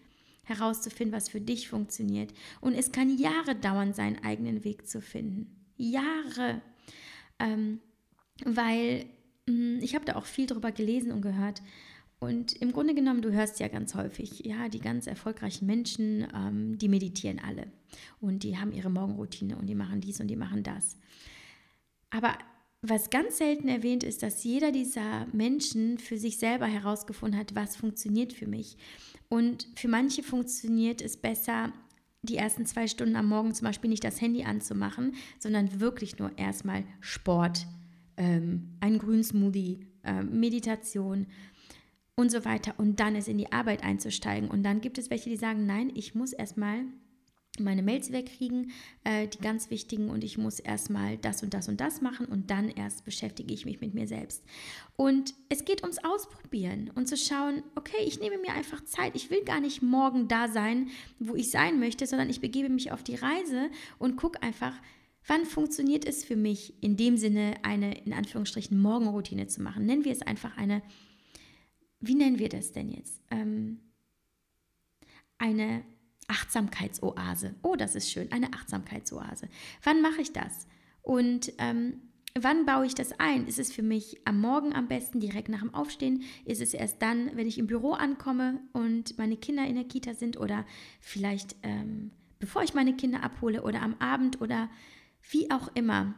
[0.45, 2.33] herauszufinden, was für dich funktioniert.
[2.61, 5.58] Und es kann Jahre dauern, seinen eigenen Weg zu finden.
[5.79, 6.61] Jahre.
[7.39, 7.81] Ähm,
[8.45, 9.07] weil
[9.47, 11.63] mh, hm, ich habe da auch viel drüber gelesen und gehört.
[12.21, 16.77] Und im Grunde genommen, du hörst ja ganz häufig, ja, die ganz erfolgreichen Menschen, ähm,
[16.77, 17.69] die meditieren alle.
[18.21, 20.97] Und die haben ihre Morgenroutine und die machen dies und die machen das.
[22.11, 22.37] Aber
[22.83, 27.77] was ganz selten erwähnt ist, dass jeder dieser Menschen für sich selber herausgefunden hat, was
[27.77, 28.77] funktioniert für mich.
[29.29, 31.73] Und für manche funktioniert es besser,
[32.23, 36.37] die ersten zwei Stunden am Morgen zum Beispiel nicht das Handy anzumachen, sondern wirklich nur
[36.37, 37.67] erstmal Sport,
[38.17, 41.27] ähm, einen grünen Smoothie, äh, Meditation
[42.17, 44.51] und so weiter und dann es in die Arbeit einzusteigen.
[44.51, 46.85] Und dann gibt es welche, die sagen, nein, ich muss erstmal
[47.61, 48.71] meine Mails wegkriegen,
[49.05, 52.51] äh, die ganz wichtigen, und ich muss erstmal das und das und das machen und
[52.51, 54.43] dann erst beschäftige ich mich mit mir selbst.
[54.97, 59.15] Und es geht ums Ausprobieren und zu schauen, okay, ich nehme mir einfach Zeit.
[59.15, 62.93] Ich will gar nicht morgen da sein, wo ich sein möchte, sondern ich begebe mich
[62.93, 64.75] auf die Reise und gucke einfach,
[65.27, 69.87] wann funktioniert es für mich, in dem Sinne eine, in Anführungsstrichen, Morgenroutine zu machen.
[69.87, 70.83] Nennen wir es einfach eine,
[72.01, 73.21] wie nennen wir das denn jetzt?
[73.31, 73.81] Ähm,
[75.39, 75.85] eine
[76.29, 77.55] Achtsamkeitsoase.
[77.63, 79.49] Oh, das ist schön, eine Achtsamkeitsoase.
[79.83, 80.67] Wann mache ich das?
[81.03, 82.03] Und ähm,
[82.39, 83.47] wann baue ich das ein?
[83.47, 86.23] Ist es für mich am Morgen am besten, direkt nach dem Aufstehen?
[86.45, 90.15] Ist es erst dann, wenn ich im Büro ankomme und meine Kinder in der Kita
[90.15, 90.39] sind?
[90.39, 90.65] Oder
[91.01, 94.69] vielleicht ähm, bevor ich meine Kinder abhole oder am Abend oder
[95.31, 96.15] wie auch immer?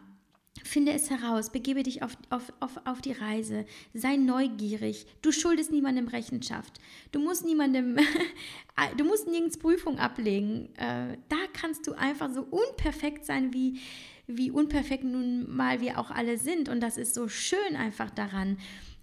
[0.64, 5.06] Finde es heraus, begebe dich auf, auf, auf, auf die Reise, sei neugierig.
[5.22, 6.80] Du schuldest niemandem Rechenschaft.
[7.12, 7.98] Du musst niemandem,
[8.96, 10.74] du musst nirgends Prüfung ablegen.
[10.76, 13.80] Äh, da kannst du einfach so unperfekt sein, wie,
[14.26, 16.68] wie unperfekt nun mal wir auch alle sind.
[16.68, 18.58] Und das ist so schön einfach daran.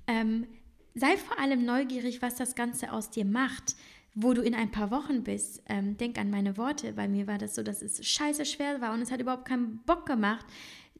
[0.06, 0.48] Ähm,
[0.96, 3.76] sei vor allem neugierig, was das Ganze aus dir macht
[4.20, 5.62] wo du in ein paar Wochen bist.
[5.68, 6.94] Ähm, denk an meine Worte.
[6.94, 9.78] Bei mir war das so, dass es scheiße schwer war und es hat überhaupt keinen
[9.86, 10.44] Bock gemacht,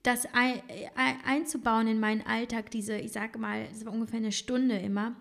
[0.08, 0.62] das ein,
[0.96, 5.16] ein, einzubauen in meinen Alltag, diese, ich sage mal, es war ungefähr eine Stunde immer,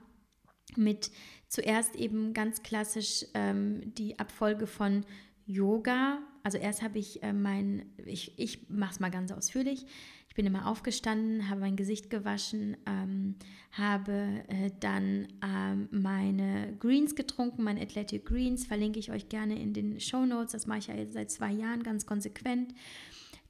[0.77, 1.11] mit
[1.49, 5.05] zuerst eben ganz klassisch ähm, die Abfolge von
[5.45, 6.19] Yoga.
[6.45, 9.87] Also erst habe ich äh, mein, ich, ich mache es mal ganz ausführlich.
[10.29, 13.37] Ich bin immer aufgestanden, habe mein Gesicht gewaschen, ähm,
[13.73, 19.73] habe äh, dann ähm, meine Greens getrunken, meine Athletic Greens, verlinke ich euch gerne in
[19.73, 20.53] den Show Notes.
[20.53, 22.75] Das mache ich ja seit zwei Jahren ganz konsequent.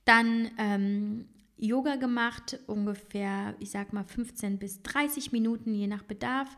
[0.07, 1.27] Dann ähm,
[1.59, 6.57] Yoga gemacht, ungefähr, ich sag mal 15 bis 30 Minuten, je nach Bedarf.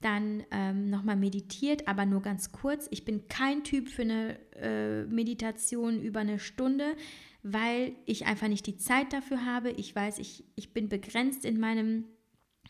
[0.00, 2.86] Dann ähm, nochmal meditiert, aber nur ganz kurz.
[2.90, 6.96] Ich bin kein Typ für eine äh, Meditation über eine Stunde,
[7.42, 9.70] weil ich einfach nicht die Zeit dafür habe.
[9.70, 12.04] Ich weiß, ich, ich bin begrenzt in meinem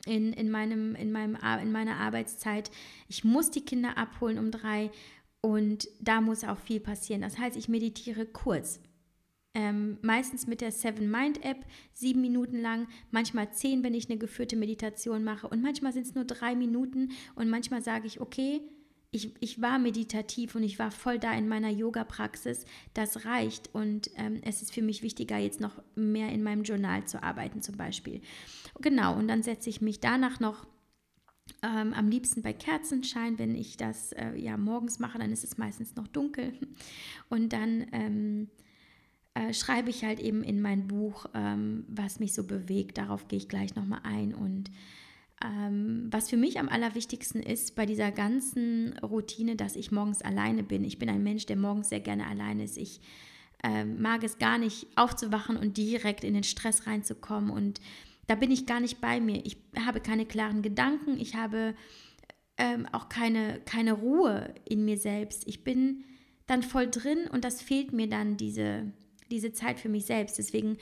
[0.07, 2.71] in, in, meinem, in, meinem, in meiner Arbeitszeit.
[3.09, 4.91] Ich muss die Kinder abholen um drei
[5.41, 7.23] und da muss auch viel passieren.
[7.23, 8.81] Das heißt, ich meditiere kurz,
[9.57, 11.64] ähm, meistens mit der Seven Mind App,
[11.95, 15.49] sieben Minuten lang, manchmal zehn, wenn ich eine geführte Meditation mache.
[15.49, 17.12] Und manchmal sind es nur drei Minuten.
[17.37, 18.61] Und manchmal sage ich, okay,
[19.12, 23.75] ich, ich war meditativ und ich war voll da in meiner Yoga-Praxis, das reicht.
[23.75, 27.62] Und ähm, es ist für mich wichtiger, jetzt noch mehr in meinem Journal zu arbeiten
[27.62, 28.21] zum Beispiel.
[28.83, 30.66] Genau, und dann setze ich mich danach noch
[31.62, 35.57] ähm, am liebsten bei Kerzenschein, wenn ich das äh, ja morgens mache, dann ist es
[35.57, 36.53] meistens noch dunkel.
[37.31, 38.51] Und dann ähm,
[39.37, 42.96] äh, schreibe ich halt eben in mein Buch, ähm, was mich so bewegt.
[42.96, 44.35] Darauf gehe ich gleich nochmal ein.
[44.35, 44.70] Und
[45.44, 50.62] ähm, was für mich am allerwichtigsten ist bei dieser ganzen Routine, dass ich morgens alleine
[50.62, 50.85] bin.
[50.85, 52.79] Ich bin ein Mensch, der morgens sehr gerne alleine ist.
[52.79, 53.03] Ich
[53.62, 57.51] äh, mag es gar nicht aufzuwachen und direkt in den Stress reinzukommen.
[57.51, 57.83] Und
[58.29, 59.44] da bin ich gar nicht bei mir.
[59.44, 61.20] Ich habe keine klaren Gedanken.
[61.20, 61.75] Ich habe
[62.57, 65.46] ähm, auch keine, keine Ruhe in mir selbst.
[65.46, 66.05] Ich bin
[66.46, 68.92] dann voll drin und das fehlt mir dann, diese,
[69.31, 70.39] diese Zeit für mich selbst.
[70.39, 70.79] Deswegen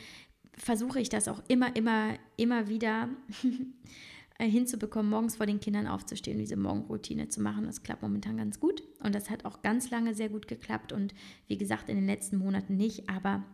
[0.57, 3.09] versuche ich das auch immer, immer, immer wieder
[4.41, 7.67] hinzubekommen, morgens vor den Kindern aufzustehen, diese Morgenroutine zu machen.
[7.67, 11.15] Das klappt momentan ganz gut und das hat auch ganz lange sehr gut geklappt und
[11.47, 13.45] wie gesagt in den letzten Monaten nicht, aber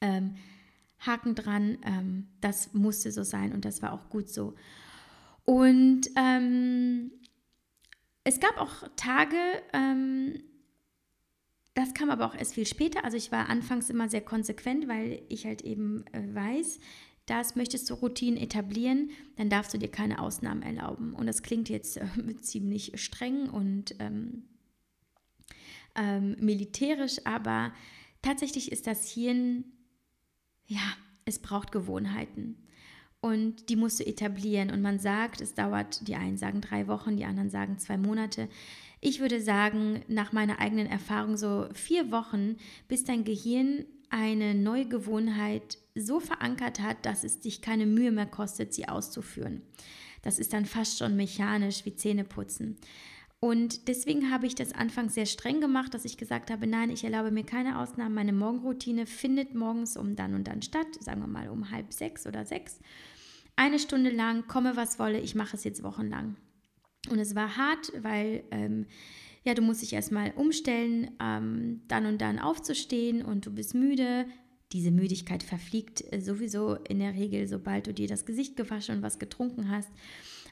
[0.00, 0.34] ähm,
[0.98, 4.54] Haken dran, ähm, das musste so sein und das war auch gut so.
[5.44, 7.10] Und ähm,
[8.24, 9.36] es gab auch Tage,
[9.72, 10.34] ähm,
[11.74, 13.04] das kam aber auch erst viel später.
[13.04, 16.78] Also ich war anfangs immer sehr konsequent, weil ich halt eben äh, weiß,
[17.26, 21.14] dass möchtest du Routinen etablieren, dann darfst du dir keine Ausnahmen erlauben.
[21.14, 22.06] Und das klingt jetzt äh,
[22.40, 24.44] ziemlich streng und ähm,
[25.94, 27.72] ähm, militärisch, aber
[28.22, 29.64] tatsächlich ist das Hirn,
[30.66, 32.56] ja, es braucht Gewohnheiten.
[33.20, 34.70] Und die musst du etablieren.
[34.70, 38.48] Und man sagt, es dauert, die einen sagen drei Wochen, die anderen sagen zwei Monate.
[39.04, 42.54] Ich würde sagen, nach meiner eigenen Erfahrung so vier Wochen,
[42.86, 48.26] bis dein Gehirn eine neue Gewohnheit so verankert hat, dass es dich keine Mühe mehr
[48.26, 49.62] kostet, sie auszuführen.
[50.22, 52.76] Das ist dann fast schon mechanisch wie Zähneputzen.
[53.40, 57.02] Und deswegen habe ich das anfangs sehr streng gemacht, dass ich gesagt habe, nein, ich
[57.02, 58.14] erlaube mir keine Ausnahmen.
[58.14, 62.24] Meine Morgenroutine findet morgens um dann und dann statt, sagen wir mal um halb sechs
[62.24, 62.78] oder sechs.
[63.56, 66.36] Eine Stunde lang, komme was wolle, ich mache es jetzt wochenlang.
[67.10, 68.86] Und es war hart, weil ähm,
[69.44, 74.26] ja, du musst dich erstmal umstellen, ähm, dann und dann aufzustehen und du bist müde.
[74.72, 79.02] Diese Müdigkeit verfliegt äh, sowieso in der Regel, sobald du dir das Gesicht gewaschen und
[79.02, 79.90] was getrunken hast.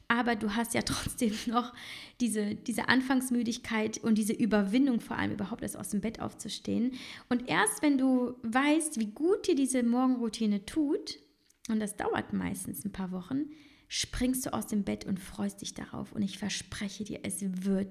[0.08, 1.72] Aber du hast ja trotzdem noch
[2.20, 6.92] diese, diese Anfangsmüdigkeit und diese Überwindung, vor allem überhaupt erst aus dem Bett aufzustehen.
[7.28, 11.20] Und erst wenn du weißt, wie gut dir diese Morgenroutine tut,
[11.68, 13.50] und das dauert meistens ein paar Wochen,
[13.90, 16.12] springst du aus dem Bett und freust dich darauf.
[16.12, 17.88] Und ich verspreche dir, es wird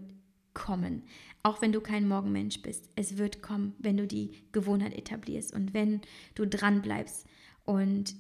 [0.54, 1.04] kommen.
[1.44, 2.90] Auch wenn du kein Morgenmensch bist.
[2.96, 6.02] Es wird kommen, wenn du die Gewohnheit etablierst und wenn
[6.36, 7.28] du dran bleibst
[7.66, 8.16] und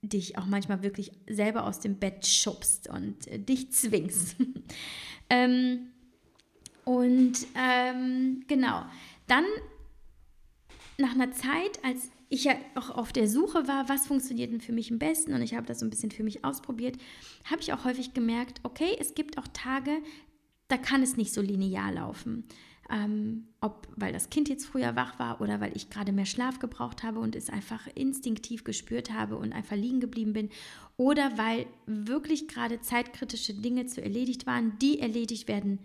[0.00, 4.36] dich auch manchmal wirklich selber aus dem Bett schubst und äh, dich zwingst.
[5.30, 5.88] ähm,
[6.84, 8.84] und ähm, genau,
[9.26, 9.44] Dann
[10.98, 14.72] nach einer Zeit, als ich ja auch auf der Suche war, was funktioniert denn für
[14.72, 16.96] mich am besten und ich habe das so ein bisschen für mich ausprobiert,
[17.44, 19.90] habe ich auch häufig gemerkt, okay, es gibt auch Tage,
[20.68, 22.44] da kann es nicht so linear laufen.
[22.90, 26.58] Ähm, ob weil das Kind jetzt früher wach war oder weil ich gerade mehr Schlaf
[26.58, 30.50] gebraucht habe und es einfach instinktiv gespürt habe und einfach liegen geblieben bin
[30.98, 35.78] oder weil wirklich gerade zeitkritische Dinge zu erledigt waren, die erledigt werden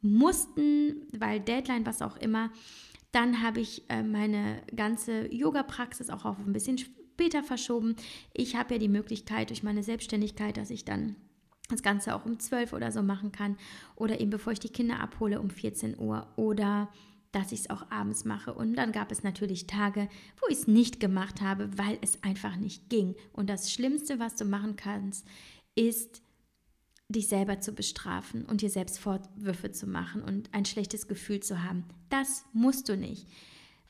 [0.00, 2.50] mussten, weil Deadline, was auch immer.
[3.14, 7.94] Dann habe ich äh, meine ganze Yoga-Praxis auch auf ein bisschen später verschoben.
[8.32, 11.14] Ich habe ja die Möglichkeit durch meine Selbstständigkeit, dass ich dann
[11.68, 13.56] das Ganze auch um 12 oder so machen kann
[13.94, 16.90] oder eben bevor ich die Kinder abhole um 14 Uhr oder
[17.30, 18.52] dass ich es auch abends mache.
[18.52, 20.08] Und dann gab es natürlich Tage,
[20.40, 23.14] wo ich es nicht gemacht habe, weil es einfach nicht ging.
[23.32, 25.24] Und das Schlimmste, was du machen kannst,
[25.76, 26.20] ist
[27.08, 31.62] dich selber zu bestrafen und dir selbst Vorwürfe zu machen und ein schlechtes Gefühl zu
[31.62, 31.84] haben.
[32.08, 33.28] Das musst du nicht,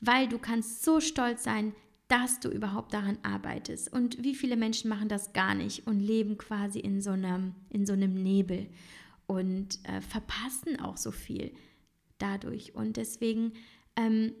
[0.01, 1.73] weil du kannst so stolz sein,
[2.07, 3.91] dass du überhaupt daran arbeitest.
[3.91, 7.85] Und wie viele Menschen machen das gar nicht und leben quasi in so einem, in
[7.85, 8.67] so einem Nebel
[9.27, 11.51] und äh, verpassen auch so viel
[12.19, 12.75] dadurch.
[12.75, 13.53] Und deswegen
[13.95, 14.33] ähm,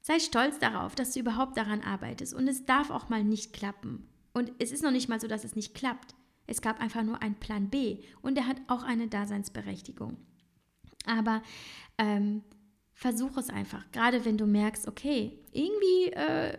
[0.00, 2.34] sei stolz darauf, dass du überhaupt daran arbeitest.
[2.34, 4.06] Und es darf auch mal nicht klappen.
[4.32, 6.14] Und es ist noch nicht mal so, dass es nicht klappt.
[6.46, 10.16] Es gab einfach nur einen Plan B und der hat auch eine Daseinsberechtigung.
[11.06, 11.42] Aber
[11.98, 12.42] ähm,
[12.94, 16.58] versuch es einfach, gerade wenn du merkst, okay, irgendwie äh,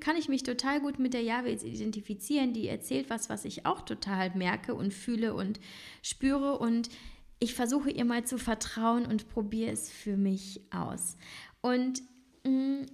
[0.00, 3.82] kann ich mich total gut mit der Jahwe identifizieren, die erzählt was, was ich auch
[3.82, 5.60] total merke und fühle und
[6.02, 6.90] spüre und
[7.38, 11.16] ich versuche ihr mal zu vertrauen und probiere es für mich aus.
[11.62, 12.02] Und
[12.44, 12.86] mh, mm,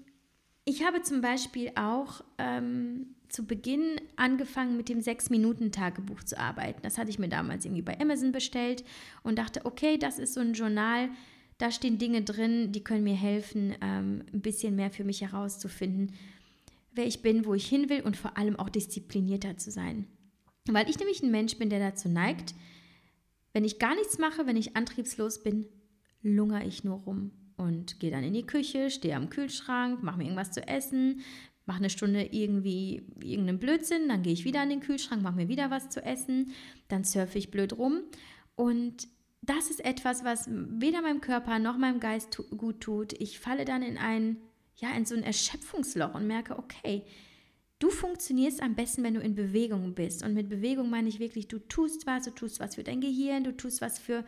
[0.69, 6.81] ich habe zum Beispiel auch ähm, zu Beginn angefangen mit dem 6-Minuten-Tagebuch zu arbeiten.
[6.83, 8.85] Das hatte ich mir damals irgendwie bei Amazon bestellt
[9.23, 11.11] und dachte, okay, das ist so ein Journal,
[11.59, 16.13] da stehen Dinge drin, die können mir helfen, ähm, ein bisschen mehr für mich herauszufinden,
[16.93, 20.07] wer ich bin, wo ich hin will und vor allem auch disziplinierter zu sein.
[20.69, 22.55] Weil ich nämlich ein Mensch bin, der dazu neigt,
[23.53, 25.67] wenn ich gar nichts mache, wenn ich antriebslos bin,
[26.23, 30.25] lungere ich nur rum und gehe dann in die Küche, stehe am Kühlschrank, mache mir
[30.25, 31.23] irgendwas zu essen,
[31.67, 35.49] mache eine Stunde irgendwie irgendeinen Blödsinn, dann gehe ich wieder an den Kühlschrank, mache mir
[35.49, 36.53] wieder was zu essen,
[36.89, 38.03] dann surfe ich blöd rum
[38.55, 39.09] und
[39.43, 43.13] das ist etwas, was weder meinem Körper noch meinem Geist gut tut.
[43.13, 44.39] Ich falle dann in ein
[44.77, 47.03] ja, in so ein Erschöpfungsloch und merke, okay,
[47.79, 50.23] du funktionierst am besten, wenn du in Bewegung bist.
[50.23, 53.45] Und mit Bewegung meine ich wirklich, du tust was, du tust was für dein Gehirn,
[53.45, 54.25] du tust was für,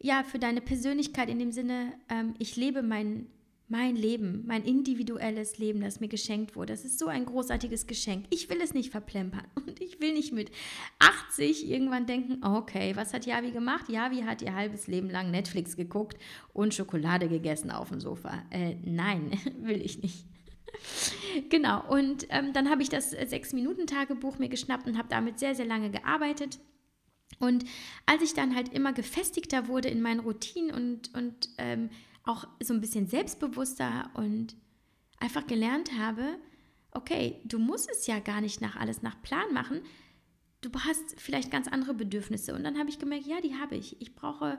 [0.00, 3.26] ja, für deine Persönlichkeit in dem Sinne, ähm, ich lebe mein
[3.68, 6.72] mein Leben, mein individuelles Leben, das mir geschenkt wurde.
[6.72, 8.26] Das ist so ein großartiges Geschenk.
[8.30, 10.50] Ich will es nicht verplempern und ich will nicht mit
[10.98, 13.88] 80 irgendwann denken, okay, was hat Javi gemacht?
[13.88, 16.18] Javi hat ihr halbes Leben lang Netflix geguckt
[16.52, 18.42] und Schokolade gegessen auf dem Sofa.
[18.50, 20.26] Äh, nein, will ich nicht.
[21.50, 25.66] genau, und ähm, dann habe ich das Sechs-Minuten-Tagebuch mir geschnappt und habe damit sehr, sehr
[25.66, 26.58] lange gearbeitet.
[27.38, 27.64] Und
[28.06, 31.90] als ich dann halt immer gefestigter wurde in meinen Routinen und, und ähm,
[32.24, 34.56] auch so ein bisschen selbstbewusster und
[35.20, 36.38] einfach gelernt habe,
[36.92, 39.82] okay, du musst es ja gar nicht nach alles nach Plan machen.
[40.60, 42.54] Du hast vielleicht ganz andere Bedürfnisse.
[42.54, 44.00] Und dann habe ich gemerkt, ja, die habe ich.
[44.00, 44.58] Ich brauche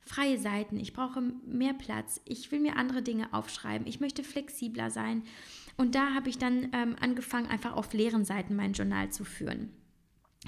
[0.00, 4.90] freie Seiten, ich brauche mehr Platz, ich will mir andere Dinge aufschreiben, ich möchte flexibler
[4.90, 5.22] sein.
[5.76, 9.70] Und da habe ich dann ähm, angefangen, einfach auf leeren Seiten mein Journal zu führen.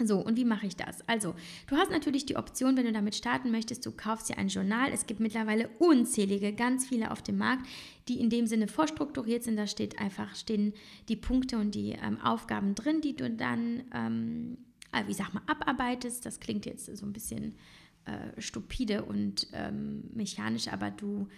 [0.05, 1.07] So, und wie mache ich das?
[1.09, 1.35] Also,
[1.69, 4.91] du hast natürlich die Option, wenn du damit starten möchtest, du kaufst dir ein Journal.
[4.93, 7.67] Es gibt mittlerweile unzählige, ganz viele auf dem Markt,
[8.09, 9.57] die in dem Sinne vorstrukturiert sind.
[9.57, 10.75] Da steht einfach, stehen
[11.09, 14.59] die Punkte und die ähm, Aufgaben drin, die du dann, ähm,
[15.07, 16.27] wie sag mal, abarbeitest.
[16.27, 17.55] Das klingt jetzt so ein bisschen
[18.05, 21.29] äh, stupide und ähm, mechanisch, aber du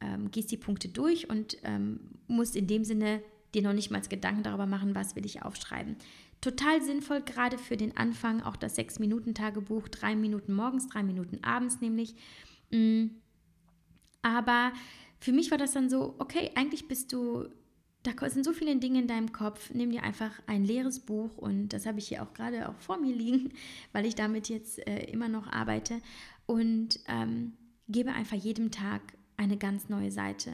[0.00, 1.98] ähm, gehst die Punkte durch und ähm,
[2.28, 3.22] musst in dem Sinne
[3.54, 5.96] dir noch nicht mal Gedanken darüber machen, was will ich aufschreiben.
[6.44, 11.80] Total sinnvoll, gerade für den Anfang, auch das 6-Minuten-Tagebuch, drei Minuten morgens, drei Minuten abends
[11.80, 12.14] nämlich.
[12.70, 13.06] Mm.
[14.20, 14.74] Aber
[15.20, 17.48] für mich war das dann so, okay, eigentlich bist du,
[18.02, 21.70] da sind so viele Dinge in deinem Kopf, nimm dir einfach ein leeres Buch und
[21.70, 23.54] das habe ich hier auch gerade auch vor mir liegen,
[23.92, 26.02] weil ich damit jetzt äh, immer noch arbeite
[26.44, 27.54] und ähm,
[27.88, 29.00] gebe einfach jedem Tag
[29.38, 30.52] eine ganz neue Seite.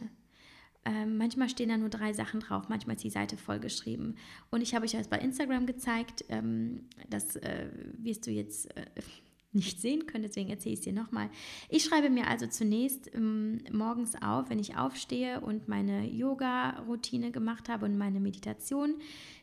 [0.85, 4.17] Ähm, manchmal stehen da nur drei Sachen drauf, manchmal ist die Seite vollgeschrieben.
[4.51, 6.25] Und ich habe euch das bei Instagram gezeigt.
[6.31, 7.69] Ähm, das äh,
[7.99, 8.87] wirst du jetzt äh,
[9.53, 11.29] nicht sehen können, deswegen erzähle ich es dir nochmal.
[11.69, 17.69] Ich schreibe mir also zunächst ähm, morgens auf, wenn ich aufstehe und meine Yoga-Routine gemacht
[17.69, 18.95] habe und meine Meditation,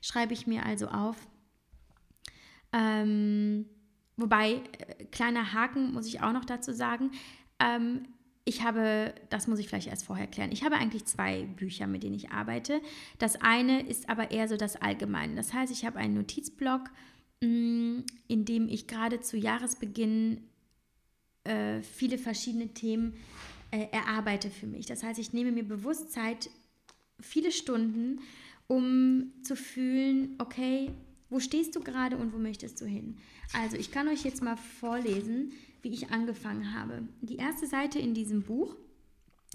[0.01, 1.27] schreibe ich mir also auf.
[2.73, 3.65] Ähm,
[4.15, 7.11] wobei, äh, kleiner Haken muss ich auch noch dazu sagen,
[7.59, 8.07] ähm,
[8.47, 12.03] ich habe, das muss ich vielleicht erst vorher klären, ich habe eigentlich zwei Bücher, mit
[12.03, 12.81] denen ich arbeite.
[13.19, 15.35] Das eine ist aber eher so das Allgemeine.
[15.35, 16.89] Das heißt, ich habe einen Notizblock,
[17.41, 20.41] mm, in dem ich gerade zu Jahresbeginn
[21.43, 23.15] äh, viele verschiedene Themen
[23.71, 24.85] äh, erarbeite für mich.
[24.85, 26.49] Das heißt, ich nehme mir bewusst Zeit,
[27.19, 28.21] viele Stunden,
[28.67, 30.91] um zu fühlen, okay,
[31.29, 33.17] wo stehst du gerade und wo möchtest du hin?
[33.53, 35.51] Also ich kann euch jetzt mal vorlesen,
[35.91, 37.07] wie ich angefangen habe.
[37.21, 38.75] Die erste Seite in diesem Buch,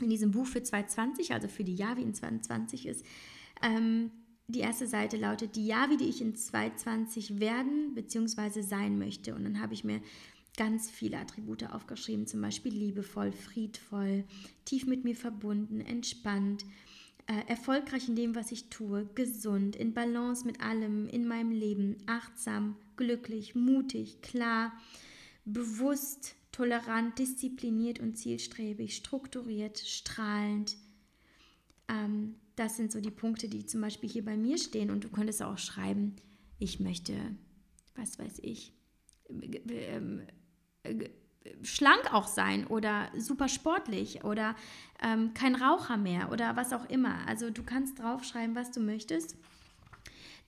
[0.01, 3.05] in diesem Buch für 2020, also für die Javi in 2020 ist,
[3.62, 4.11] ähm,
[4.49, 8.62] die erste Seite lautet die Javi, die ich in 2020 werden bzw.
[8.62, 9.35] sein möchte.
[9.35, 10.01] Und dann habe ich mir
[10.57, 14.24] ganz viele Attribute aufgeschrieben, zum Beispiel liebevoll, friedvoll,
[14.64, 16.64] tief mit mir verbunden, entspannt,
[17.26, 21.97] äh, erfolgreich in dem, was ich tue, gesund, in Balance mit allem in meinem Leben,
[22.07, 24.72] achtsam, glücklich, mutig, klar,
[25.45, 30.76] bewusst, tolerant, diszipliniert und zielstrebig, strukturiert, strahlend.
[31.88, 34.90] Ähm, das sind so die Punkte, die zum Beispiel hier bei mir stehen.
[34.90, 36.16] Und du könntest auch schreiben,
[36.59, 37.14] ich möchte,
[37.95, 38.72] was weiß ich,
[39.68, 40.22] ähm,
[40.82, 41.09] äh,
[41.62, 44.55] schlank auch sein oder super sportlich oder
[45.03, 47.26] ähm, kein Raucher mehr oder was auch immer.
[47.26, 49.36] Also du kannst draufschreiben, was du möchtest.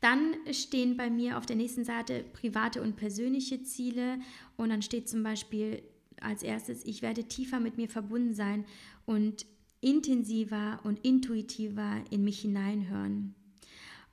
[0.05, 4.19] Dann stehen bei mir auf der nächsten Seite private und persönliche Ziele
[4.59, 5.83] und dann steht zum Beispiel
[6.21, 8.67] als erstes, ich werde tiefer mit mir verbunden sein
[9.07, 9.47] und
[9.81, 13.35] intensiver und intuitiver in mich hineinhören.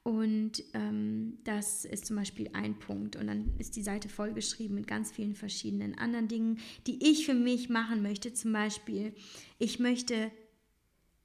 [0.04, 3.18] Und ähm, das ist zum Beispiel ein Punkt.
[3.18, 7.34] Und dann ist die Seite vollgeschrieben mit ganz vielen verschiedenen anderen Dingen, die ich für
[7.34, 8.32] mich machen möchte.
[8.32, 9.14] Zum Beispiel,
[9.60, 10.32] ich möchte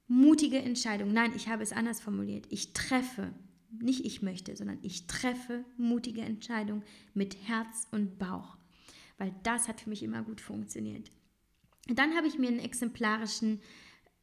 [0.07, 1.13] mutige Entscheidungen.
[1.13, 2.47] Nein, ich habe es anders formuliert.
[2.49, 3.33] Ich treffe
[3.71, 8.57] nicht ich möchte, sondern ich treffe mutige Entscheidungen mit Herz und Bauch,
[9.17, 11.11] weil das hat für mich immer gut funktioniert.
[11.87, 13.61] Dann habe ich mir einen exemplarischen,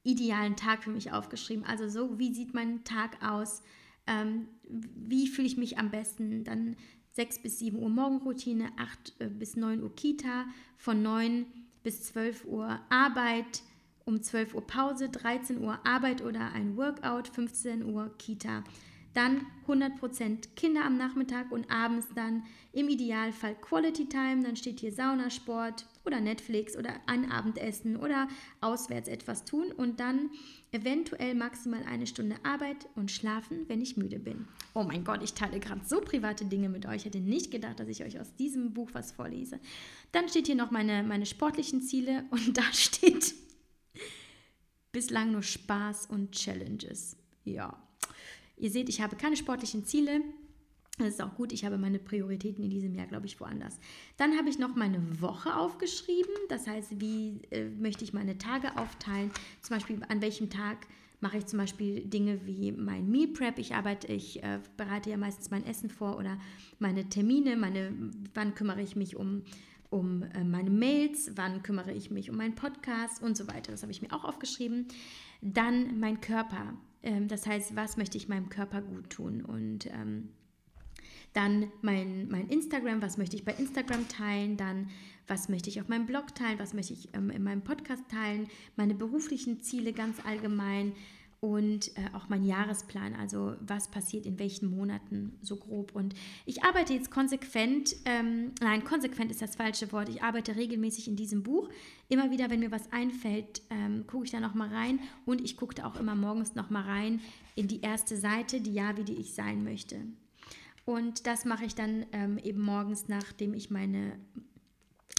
[0.03, 1.64] idealen Tag für mich aufgeschrieben.
[1.64, 3.62] Also so, wie sieht mein Tag aus?
[4.07, 6.45] Ähm, wie fühle ich mich am besten?
[6.45, 6.76] Dann
[7.12, 11.47] 6 bis 7 Uhr Morgenroutine, 8 äh, bis 9 Uhr Kita, von 9
[11.82, 13.62] bis 12 Uhr Arbeit,
[14.05, 18.64] um 12 Uhr Pause, 13 Uhr Arbeit oder ein Workout, 15 Uhr Kita.
[19.15, 22.43] Dann 100% Kinder am Nachmittag und abends dann
[22.73, 24.43] im Idealfall Quality Time.
[24.43, 28.29] Dann steht hier Saunasport oder Netflix oder ein Abendessen oder
[28.61, 30.31] auswärts etwas tun und dann
[30.73, 34.49] eventuell maximal eine Stunde Arbeit und schlafen, wenn ich müde bin.
[34.75, 36.97] Oh mein Gott, ich teile gerade so private Dinge mit euch.
[36.97, 39.61] Ich hätte nicht gedacht, dass ich euch aus diesem Buch was vorlese.
[40.11, 43.35] Dann steht hier noch meine, meine sportlichen Ziele und da steht
[44.93, 47.17] bislang nur Spaß und Challenges.
[47.45, 47.84] Ja,
[48.65, 50.23] Ihr seht, ich habe keine sportlichen Ziele.
[50.97, 53.79] Das ist auch gut, ich habe meine Prioritäten in diesem Jahr, glaube ich, woanders.
[54.17, 56.33] Dann habe ich noch meine Woche aufgeschrieben.
[56.49, 59.31] Das heißt, wie äh, möchte ich meine Tage aufteilen?
[59.61, 60.87] Zum Beispiel, an welchem Tag
[61.21, 63.59] mache ich zum Beispiel Dinge wie mein Meal Prep.
[63.59, 66.39] Ich arbeite, ich äh, bereite ja meistens mein Essen vor oder
[66.79, 67.93] meine Termine, meine,
[68.33, 69.43] wann kümmere ich mich um,
[69.91, 73.73] um äh, meine Mails, wann kümmere ich mich um meinen Podcast und so weiter.
[73.73, 74.89] Das habe ich mir auch aufgeschrieben.
[75.43, 76.79] Dann mein Körper.
[77.05, 79.43] Ähm, das heißt, was möchte ich meinem Körper gut tun?
[79.43, 80.31] Und ähm,
[81.35, 84.57] dann mein, mein Instagram, was möchte ich bei Instagram teilen?
[84.57, 84.89] Dann,
[85.27, 86.59] was möchte ich auf meinem Blog teilen?
[86.59, 88.49] Was möchte ich ähm, in meinem Podcast teilen?
[88.77, 90.95] Meine beruflichen Ziele ganz allgemein
[91.45, 95.95] und äh, auch mein Jahresplan, also was passiert in welchen Monaten so grob.
[95.95, 96.14] Und
[96.47, 101.16] ich arbeite jetzt konsequent, ähm, nein, konsequent ist das falsche Wort, ich arbeite regelmäßig in
[101.16, 101.68] diesem Buch.
[102.09, 105.74] Immer wieder, wenn mir was einfällt, ähm, gucke ich da nochmal rein und ich gucke
[105.74, 107.20] da auch immer morgens nochmal rein
[107.57, 109.97] in die erste Seite, die Ja, wie die ich sein möchte.
[110.86, 114.18] Und das mache ich dann ähm, eben morgens, nachdem ich meine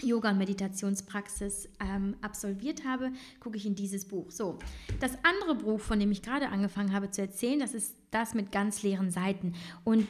[0.04, 4.30] Yoga- und Meditationspraxis ähm, absolviert habe, gucke ich in dieses Buch.
[4.30, 4.60] So,
[5.00, 8.52] das andere Buch, von dem ich gerade angefangen habe zu erzählen, das ist das mit
[8.52, 9.54] ganz leeren Seiten.
[9.84, 10.08] Und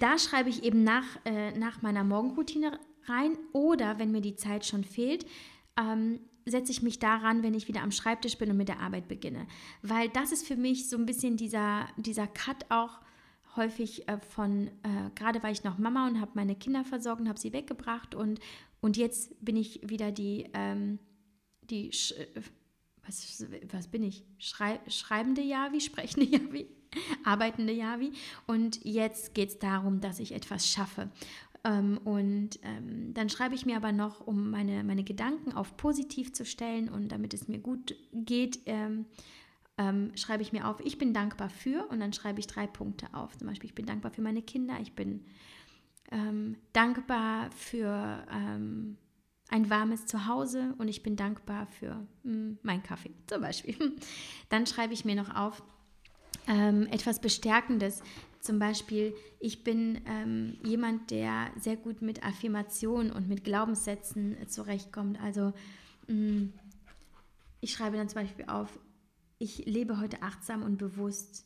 [0.00, 4.66] da schreibe ich eben nach, äh, nach meiner Morgenroutine rein oder wenn mir die Zeit
[4.66, 5.24] schon fehlt,
[5.78, 9.08] ähm, setze ich mich daran, wenn ich wieder am Schreibtisch bin und mit der Arbeit
[9.08, 9.46] beginne.
[9.82, 13.00] Weil das ist für mich so ein bisschen dieser, dieser Cut auch
[13.56, 17.28] häufig äh, von, äh, gerade war ich noch Mama und habe meine Kinder versorgt und
[17.28, 18.40] habe sie weggebracht und
[18.80, 20.98] und jetzt bin ich wieder die, ähm,
[21.62, 21.90] die
[23.06, 24.24] was, was bin ich?
[24.38, 26.66] Schrei schreibende Javi, sprechende Javi,
[27.24, 28.12] arbeitende Javi.
[28.46, 31.10] Und jetzt geht es darum, dass ich etwas schaffe.
[31.64, 36.32] Ähm, und ähm, dann schreibe ich mir aber noch, um meine, meine Gedanken auf positiv
[36.32, 39.06] zu stellen und damit es mir gut geht, ähm,
[39.76, 43.12] ähm, schreibe ich mir auf, ich bin dankbar für und dann schreibe ich drei Punkte
[43.12, 43.36] auf.
[43.36, 45.24] Zum Beispiel, ich bin dankbar für meine Kinder, ich bin
[46.10, 48.96] ähm, dankbar für ähm,
[49.48, 53.76] ein warmes Zuhause und ich bin dankbar für mh, hm, meinen Kaffee zum Beispiel.
[54.48, 55.62] Dann schreibe ich mir noch auf
[56.46, 58.02] ähm, etwas Bestärkendes.
[58.40, 65.20] Zum Beispiel, ich bin ähm, jemand, der sehr gut mit Affirmationen und mit Glaubenssätzen zurechtkommt.
[65.20, 65.52] Also
[66.06, 66.52] mh, hm,
[67.60, 68.78] ich schreibe dann zum Beispiel auf,
[69.38, 71.44] ich lebe heute achtsam und bewusst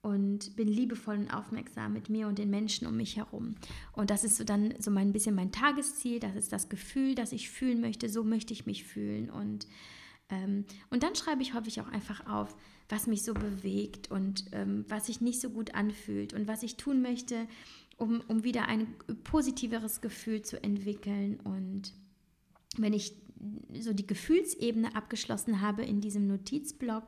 [0.00, 3.56] und bin liebevoll und aufmerksam mit mir und den Menschen um mich herum.
[3.92, 7.32] Und das ist so dann so mein bisschen mein Tagesziel, das ist das Gefühl, das
[7.32, 9.28] ich fühlen möchte, so möchte ich mich fühlen.
[9.28, 9.66] Und,
[10.28, 12.56] ähm, und dann schreibe ich häufig auch einfach auf,
[12.88, 16.76] was mich so bewegt und ähm, was sich nicht so gut anfühlt und was ich
[16.76, 17.46] tun möchte,
[17.96, 18.86] um, um wieder ein
[19.24, 21.40] positiveres Gefühl zu entwickeln.
[21.40, 21.92] Und
[22.78, 23.14] wenn ich
[23.78, 27.04] so die Gefühlsebene abgeschlossen habe in diesem Notizblock,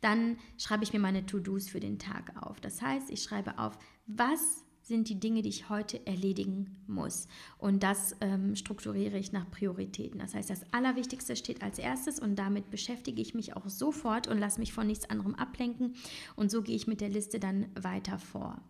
[0.00, 2.60] dann schreibe ich mir meine To-Dos für den Tag auf.
[2.60, 7.28] Das heißt, ich schreibe auf, was sind die Dinge, die ich heute erledigen muss.
[7.58, 10.18] Und das ähm, strukturiere ich nach Prioritäten.
[10.18, 14.38] Das heißt, das Allerwichtigste steht als erstes und damit beschäftige ich mich auch sofort und
[14.38, 15.94] lasse mich von nichts anderem ablenken.
[16.36, 18.62] Und so gehe ich mit der Liste dann weiter vor.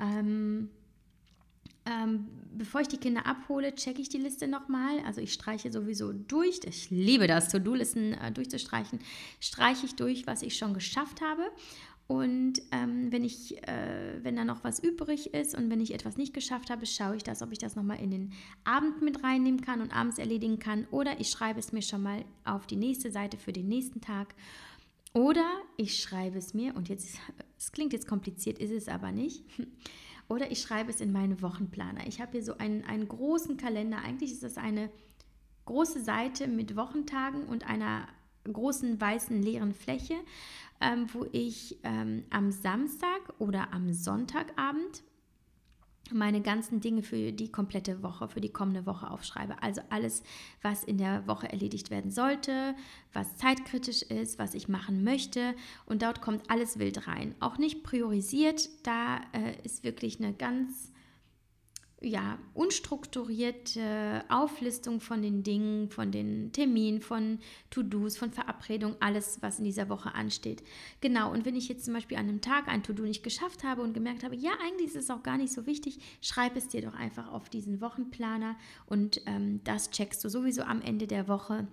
[0.00, 0.70] Ähm,
[1.84, 5.00] ähm, bevor ich die Kinder abhole, checke ich die Liste nochmal.
[5.06, 6.60] Also ich streiche sowieso durch.
[6.64, 9.00] Ich liebe das, To-Do-Listen äh, durchzustreichen.
[9.40, 11.42] Streiche ich durch, was ich schon geschafft habe.
[12.06, 16.16] Und ähm, wenn, ich, äh, wenn da noch was übrig ist und wenn ich etwas
[16.16, 18.32] nicht geschafft habe, schaue ich das, ob ich das nochmal in den
[18.64, 20.86] Abend mit reinnehmen kann und abends erledigen kann.
[20.90, 24.34] Oder ich schreibe es mir schon mal auf die nächste Seite für den nächsten Tag.
[25.14, 27.16] Oder ich schreibe es mir, und jetzt,
[27.58, 29.42] es klingt jetzt kompliziert, ist es aber nicht.
[30.28, 32.06] Oder ich schreibe es in meine Wochenplaner.
[32.06, 33.98] Ich habe hier so einen, einen großen Kalender.
[33.98, 34.90] Eigentlich ist das eine
[35.64, 38.08] große Seite mit Wochentagen und einer
[38.50, 40.16] großen weißen leeren Fläche,
[40.80, 45.02] ähm, wo ich ähm, am Samstag oder am Sonntagabend
[46.14, 49.62] meine ganzen Dinge für die komplette Woche, für die kommende Woche aufschreibe.
[49.62, 50.22] Also alles,
[50.62, 52.74] was in der Woche erledigt werden sollte,
[53.12, 55.54] was zeitkritisch ist, was ich machen möchte.
[55.86, 57.34] Und dort kommt alles wild rein.
[57.40, 58.68] Auch nicht priorisiert.
[58.86, 60.91] Da äh, ist wirklich eine ganz
[62.02, 67.38] ja, unstrukturierte Auflistung von den Dingen, von den Terminen, von
[67.70, 70.62] To-Dos, von Verabredungen, alles, was in dieser Woche ansteht.
[71.00, 73.82] Genau, und wenn ich jetzt zum Beispiel an einem Tag ein To-Do nicht geschafft habe
[73.82, 76.82] und gemerkt habe, ja, eigentlich ist es auch gar nicht so wichtig, schreib es dir
[76.82, 81.66] doch einfach auf diesen Wochenplaner und ähm, das checkst du sowieso am Ende der Woche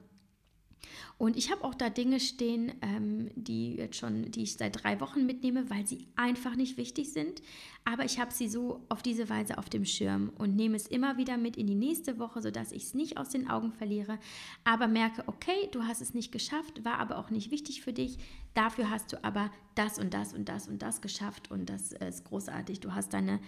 [1.17, 5.01] und ich habe auch da Dinge stehen, ähm, die jetzt schon, die ich seit drei
[5.01, 7.41] Wochen mitnehme, weil sie einfach nicht wichtig sind.
[7.83, 11.17] Aber ich habe sie so auf diese Weise auf dem Schirm und nehme es immer
[11.17, 14.17] wieder mit in die nächste Woche, sodass ich es nicht aus den Augen verliere.
[14.63, 18.17] Aber merke, okay, du hast es nicht geschafft, war aber auch nicht wichtig für dich.
[18.53, 22.25] Dafür hast du aber das und das und das und das geschafft und das ist
[22.25, 22.79] großartig.
[22.79, 23.39] Du hast deine,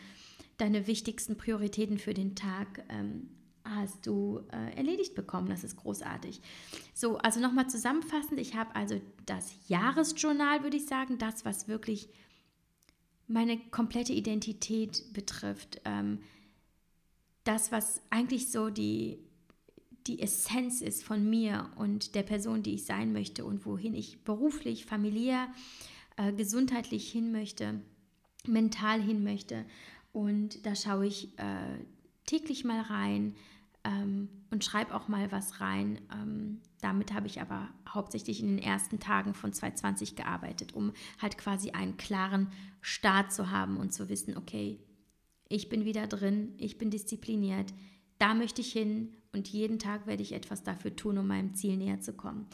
[0.58, 3.30] deine wichtigsten Prioritäten für den Tag ähm,
[3.64, 5.50] hast du äh, erledigt bekommen.
[5.50, 6.42] Das ist großartig.
[6.94, 12.10] So, also nochmal zusammenfassend, ich habe also das Jahresjournal, würde ich sagen, das, was wirklich
[13.28, 15.82] meine komplette Identität betrifft.
[15.86, 16.20] Ähm,
[17.44, 19.20] das, was eigentlich so die,
[20.08, 24.24] die Essenz ist von mir und der Person, die ich sein möchte und wohin ich
[24.24, 25.48] beruflich, familiär,
[26.18, 27.82] äh, gesundheitlich hin möchte,
[28.46, 29.66] mental hin möchte.
[30.12, 31.86] Und da schaue ich äh,
[32.32, 33.36] täglich mal rein,
[33.84, 36.00] ähm, und schreibe auch mal was rein.
[36.14, 41.38] Ähm, damit habe ich aber hauptsächlich in den ersten Tagen von 2020 gearbeitet, um halt
[41.38, 42.52] quasi einen klaren
[42.82, 44.80] Start zu haben und zu wissen, okay,
[45.48, 47.74] ich bin wieder drin, ich bin diszipliniert,
[48.20, 51.78] da möchte ich hin und jeden Tag werde ich etwas dafür tun, um meinem Ziel
[51.78, 52.48] näher zu kommen.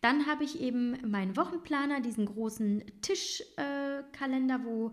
[0.00, 4.92] Dann habe ich eben meinen Wochenplaner, diesen großen Tischkalender, äh, wo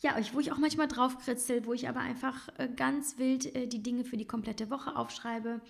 [0.00, 3.66] ja, wo ich auch manchmal drauf kritzel, wo ich aber einfach äh, ganz wild äh,
[3.66, 5.60] die Dinge für die komplette Woche aufschreibe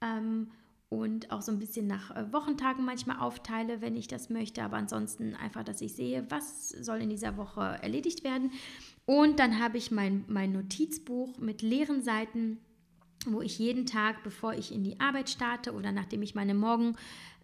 [0.00, 0.50] ähm,
[0.88, 4.76] und auch so ein bisschen nach äh, Wochentagen manchmal aufteile, wenn ich das möchte, aber
[4.76, 8.52] ansonsten einfach, dass ich sehe, was soll in dieser Woche erledigt werden.
[9.06, 12.58] Und dann habe ich mein, mein Notizbuch mit leeren Seiten
[13.26, 16.54] wo ich jeden Tag, bevor ich in die Arbeit starte oder nachdem ich meine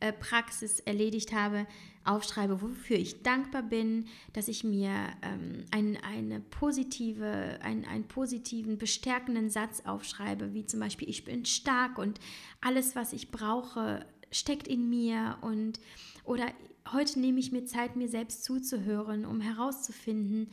[0.03, 1.66] Morgenpraxis erledigt habe,
[2.05, 4.90] aufschreibe, wofür ich dankbar bin, dass ich mir
[5.22, 11.44] ähm, ein, eine positive, ein, einen positiven, bestärkenden Satz aufschreibe, wie zum Beispiel, ich bin
[11.44, 12.18] stark und
[12.61, 15.80] alles, was ich brauche, steckt in mir und
[16.24, 16.46] oder
[16.92, 20.51] heute nehme ich mir Zeit, mir selbst zuzuhören, um herauszufinden,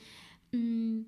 [0.51, 1.05] mh, mm,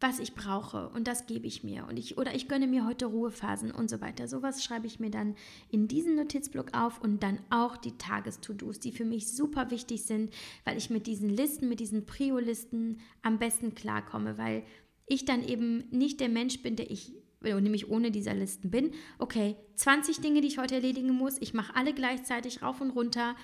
[0.00, 1.86] was ich brauche und das gebe ich mir.
[1.88, 4.28] Und ich oder ich gönne mir heute Ruhephasen und so weiter.
[4.28, 5.36] Sowas schreibe ich mir dann
[5.70, 10.32] in diesen Notizblock auf und dann auch die Tages-To-Dos, die für mich super wichtig sind,
[10.64, 14.64] weil ich mit diesen Listen, mit diesen Prio-Listen am besten klarkomme, weil
[15.06, 19.56] ich dann eben nicht der Mensch bin, der ich nämlich ohne dieser Listen bin, okay,
[19.76, 23.36] 20 Dinge, die ich heute erledigen muss, ich mache alle gleichzeitig rauf und runter,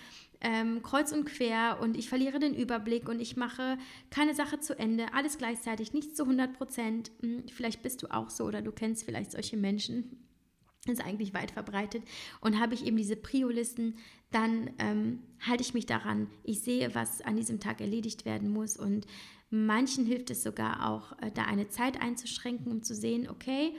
[0.42, 3.78] ähm, kreuz und quer und ich verliere den Überblick und ich mache
[4.10, 7.12] keine Sache zu Ende, alles gleichzeitig, nichts zu 100 Prozent.
[7.20, 10.18] Hm, vielleicht bist du auch so oder du kennst vielleicht solche Menschen.
[10.84, 12.02] Ist eigentlich weit verbreitet.
[12.40, 13.98] Und habe ich eben diese Prio-Listen,
[14.32, 16.26] dann ähm, halte ich mich daran.
[16.42, 18.76] Ich sehe, was an diesem Tag erledigt werden muss.
[18.76, 19.06] Und
[19.48, 23.76] manchen hilft es sogar auch, äh, da eine Zeit einzuschränken, um zu sehen, okay,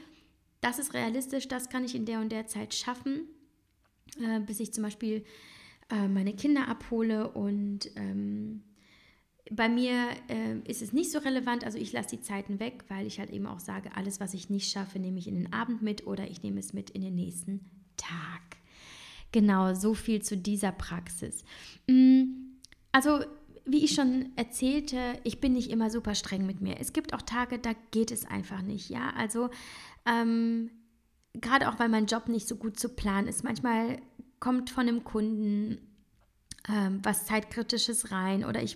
[0.62, 3.28] das ist realistisch, das kann ich in der und der Zeit schaffen,
[4.22, 5.26] äh, bis ich zum Beispiel
[5.94, 7.30] äh, meine Kinder abhole.
[7.30, 8.64] Und ähm,
[9.52, 13.06] bei mir äh, ist es nicht so relevant, also ich lasse die Zeiten weg, weil
[13.06, 15.82] ich halt eben auch sage, alles, was ich nicht schaffe, nehme ich in den Abend
[15.82, 17.60] mit oder ich nehme es mit in den nächsten
[17.96, 18.42] Tag.
[19.32, 21.44] Genau, so viel zu dieser Praxis.
[21.88, 22.24] Mm,
[22.92, 23.20] also,
[23.66, 26.80] wie ich schon erzählte, ich bin nicht immer super streng mit mir.
[26.80, 29.12] Es gibt auch Tage, da geht es einfach nicht, ja.
[29.16, 29.50] Also,
[30.06, 30.70] ähm,
[31.34, 33.44] gerade auch, weil mein Job nicht so gut zu planen ist.
[33.44, 34.00] Manchmal
[34.44, 35.78] kommt von einem Kunden
[36.68, 38.76] ähm, was Zeitkritisches rein oder ich,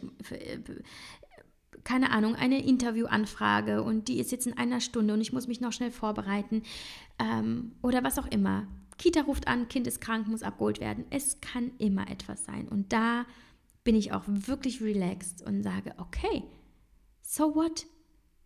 [1.83, 5.59] keine Ahnung, eine Interviewanfrage und die ist jetzt in einer Stunde und ich muss mich
[5.59, 6.63] noch schnell vorbereiten
[7.19, 8.65] ähm, oder was auch immer.
[8.97, 11.03] Kita ruft an, Kind ist krank, muss abgeholt werden.
[11.09, 12.69] Es kann immer etwas sein.
[12.69, 13.25] Und da
[13.83, 16.43] bin ich auch wirklich relaxed und sage, okay,
[17.21, 17.87] so what?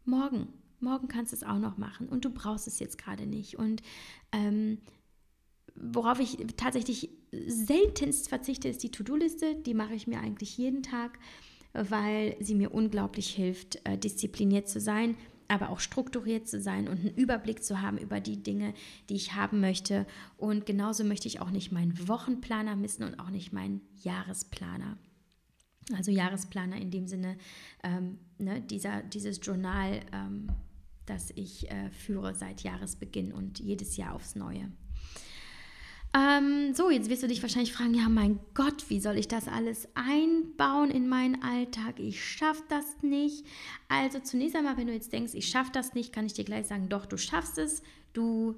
[0.05, 0.47] Morgen.
[0.79, 3.59] Morgen kannst du es auch noch machen und du brauchst es jetzt gerade nicht.
[3.59, 3.83] Und
[4.31, 4.79] ähm,
[5.75, 9.55] worauf ich tatsächlich seltenst verzichte, ist die To-Do-Liste.
[9.55, 11.19] Die mache ich mir eigentlich jeden Tag,
[11.73, 15.15] weil sie mir unglaublich hilft, äh, diszipliniert zu sein,
[15.47, 18.73] aber auch strukturiert zu sein und einen Überblick zu haben über die Dinge,
[19.09, 20.05] die ich haben möchte.
[20.37, 24.97] Und genauso möchte ich auch nicht meinen Wochenplaner missen und auch nicht meinen Jahresplaner.
[25.95, 27.37] Also Jahresplaner in dem Sinne,
[27.83, 30.47] ähm, ne, dieser, dieses Journal, ähm,
[31.05, 34.71] das ich äh, führe seit Jahresbeginn und jedes Jahr aufs Neue.
[36.13, 39.47] Ähm, so, jetzt wirst du dich wahrscheinlich fragen, ja mein Gott, wie soll ich das
[39.47, 41.99] alles einbauen in meinen Alltag?
[41.99, 43.45] Ich schaffe das nicht.
[43.87, 46.67] Also zunächst einmal, wenn du jetzt denkst, ich schaffe das nicht, kann ich dir gleich
[46.67, 47.81] sagen, doch, du schaffst es.
[48.11, 48.55] Du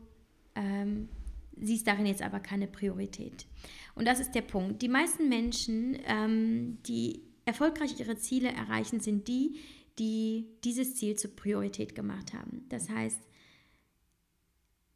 [0.56, 1.10] ähm,
[1.56, 3.46] siehst darin jetzt aber keine Priorität.
[3.94, 4.82] Und das ist der Punkt.
[4.82, 9.60] Die meisten Menschen, ähm, die erfolgreich ihre Ziele erreichen, sind die,
[10.00, 12.66] die dieses Ziel zur Priorität gemacht haben.
[12.70, 13.20] Das heißt,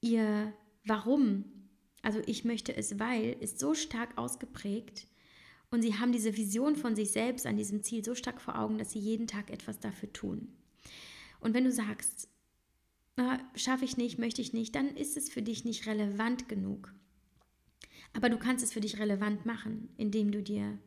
[0.02, 0.54] ihr
[0.88, 1.44] Warum
[2.08, 5.08] also ich möchte es, weil, ist so stark ausgeprägt
[5.72, 8.78] und sie haben diese Vision von sich selbst an diesem Ziel so stark vor Augen,
[8.78, 10.48] dass sie jeden Tag etwas dafür tun.
[11.42, 12.30] Und wenn du sagst,
[13.56, 16.94] schaffe ich nicht, möchte ich nicht, dann ist es für dich nicht relevant genug.
[18.14, 20.80] Aber du kannst es für dich relevant machen, indem du dir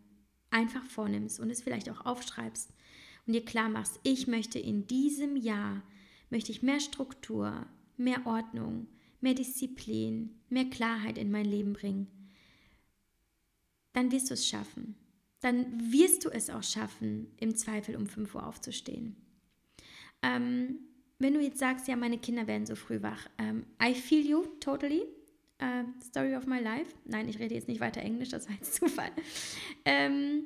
[0.48, 2.72] einfach vornimmst und es vielleicht auch aufschreibst
[3.26, 5.82] und dir klar machst, ich möchte in diesem Jahr,
[6.30, 7.66] möchte ich mehr Struktur,
[7.98, 8.86] mehr Ordnung,
[9.20, 12.08] mehr Disziplin, mehr Klarheit in mein Leben bringen,
[13.92, 14.96] dann wirst du es schaffen.
[15.40, 19.16] Dann wirst du es auch schaffen, im Zweifel um 5 Uhr aufzustehen.
[20.22, 20.78] Ähm,
[21.18, 24.44] wenn du jetzt sagst, ja, meine Kinder werden so früh wach, ähm, I feel you
[24.60, 25.02] totally.
[25.62, 26.94] Uh, story of my life.
[27.04, 29.10] Nein, ich rede jetzt nicht weiter Englisch, das war jetzt Zufall.
[29.84, 30.44] Ähm,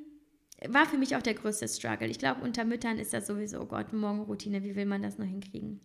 [0.67, 2.09] war für mich auch der größte Struggle.
[2.09, 5.27] Ich glaube, unter Müttern ist das sowieso, oh Gott, Morgenroutine, wie will man das noch
[5.27, 5.81] hinkriegen?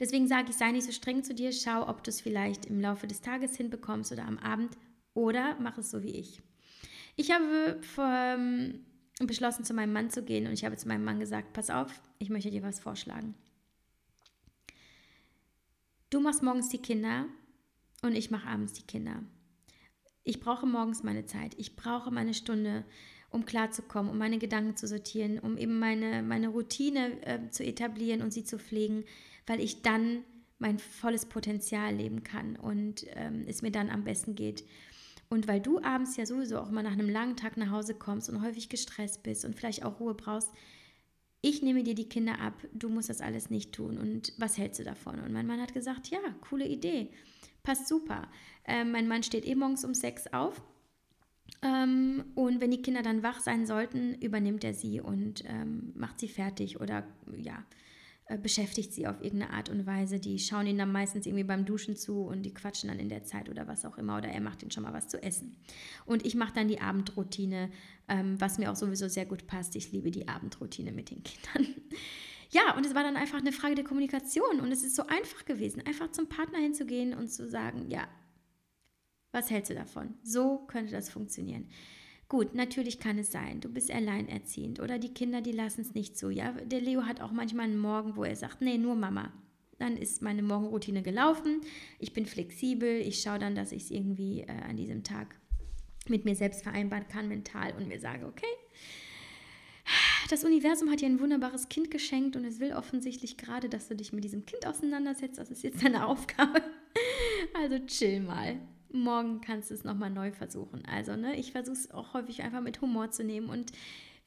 [0.00, 2.80] Deswegen sage ich, sei nicht so streng zu dir, schau, ob du es vielleicht im
[2.80, 4.76] Laufe des Tages hinbekommst oder am Abend
[5.14, 6.40] oder mach es so wie ich.
[7.16, 8.84] Ich habe ähm,
[9.26, 12.00] beschlossen, zu meinem Mann zu gehen und ich habe zu meinem Mann gesagt, pass auf,
[12.18, 13.34] ich möchte dir was vorschlagen.
[16.10, 17.26] Du machst morgens die Kinder
[18.02, 19.22] und ich mache abends die Kinder.
[20.24, 21.54] Ich brauche morgens meine Zeit.
[21.58, 22.84] Ich brauche meine Stunde,
[23.30, 28.22] um klarzukommen, um meine Gedanken zu sortieren, um eben meine, meine Routine äh, zu etablieren
[28.22, 29.04] und sie zu pflegen
[29.48, 30.22] weil ich dann
[30.58, 34.64] mein volles Potenzial leben kann und ähm, es mir dann am besten geht.
[35.28, 38.30] Und weil du abends ja sowieso auch mal nach einem langen Tag nach Hause kommst
[38.30, 40.50] und häufig gestresst bist und vielleicht auch Ruhe brauchst,
[41.40, 43.98] ich nehme dir die Kinder ab, du musst das alles nicht tun.
[43.98, 45.20] Und was hältst du davon?
[45.20, 46.18] Und mein Mann hat gesagt, ja,
[46.48, 47.10] coole Idee,
[47.62, 48.28] passt super.
[48.64, 50.60] Ähm, mein Mann steht eh morgens um sechs auf.
[51.62, 56.18] Ähm, und wenn die Kinder dann wach sein sollten, übernimmt er sie und ähm, macht
[56.20, 57.64] sie fertig oder ja,
[58.36, 60.20] beschäftigt sie auf irgendeine Art und Weise.
[60.20, 63.24] Die schauen ihn dann meistens irgendwie beim Duschen zu und die quatschen dann in der
[63.24, 64.18] Zeit oder was auch immer.
[64.18, 65.56] Oder er macht ihnen schon mal was zu essen.
[66.04, 67.70] Und ich mache dann die Abendroutine,
[68.08, 69.76] ähm, was mir auch sowieso sehr gut passt.
[69.76, 71.74] Ich liebe die Abendroutine mit den Kindern.
[72.50, 74.60] Ja, und es war dann einfach eine Frage der Kommunikation.
[74.60, 78.08] Und es ist so einfach gewesen, einfach zum Partner hinzugehen und zu sagen, ja,
[79.32, 80.14] was hältst du davon?
[80.22, 81.68] So könnte das funktionieren.
[82.28, 86.18] Gut, natürlich kann es sein, du bist alleinerziehend oder die Kinder, die lassen es nicht
[86.18, 86.28] so.
[86.28, 89.32] Ja, der Leo hat auch manchmal einen Morgen, wo er sagt, nee, nur Mama.
[89.78, 91.60] dann ist meine Morgenroutine gelaufen.
[91.98, 93.00] Ich bin flexibel.
[93.00, 95.36] Ich schaue dann, dass ich es irgendwie äh, an diesem Tag
[96.08, 98.46] mit mir selbst vereinbaren kann, mental und mir sage, okay,
[100.30, 103.96] das Universum hat dir ein wunderbares Kind geschenkt und es will offensichtlich gerade, dass du
[103.96, 105.38] dich mit diesem Kind auseinandersetzt.
[105.38, 106.62] Das ist jetzt deine Aufgabe.
[107.54, 108.56] Also chill mal.
[108.90, 110.84] Morgen kannst du es nochmal neu versuchen.
[110.86, 113.72] Also, ne, ich versuche es auch häufig einfach mit Humor zu nehmen und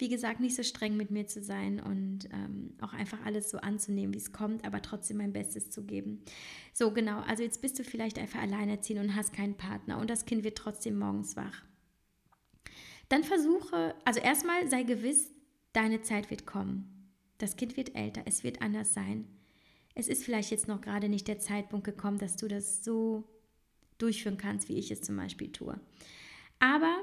[0.02, 3.60] wie gesagt, nicht so streng mit mir zu sein und ähm, auch einfach alles so
[3.60, 6.24] anzunehmen, wie es kommt, aber trotzdem mein Bestes zu geben.
[6.74, 7.20] So, genau.
[7.22, 10.58] Also jetzt bist du vielleicht einfach alleinerziehend und hast keinen Partner und das Kind wird
[10.58, 11.64] trotzdem morgens wach.
[13.10, 15.30] Dann versuche, also erstmal sei gewiss,
[15.72, 17.12] deine Zeit wird kommen.
[17.38, 19.28] Das Kind wird älter, es wird anders sein.
[19.94, 23.31] Es ist vielleicht jetzt noch gerade nicht der Zeitpunkt gekommen, dass du das so
[24.02, 25.80] durchführen kannst, wie ich es zum Beispiel tue.
[26.60, 26.98] Aber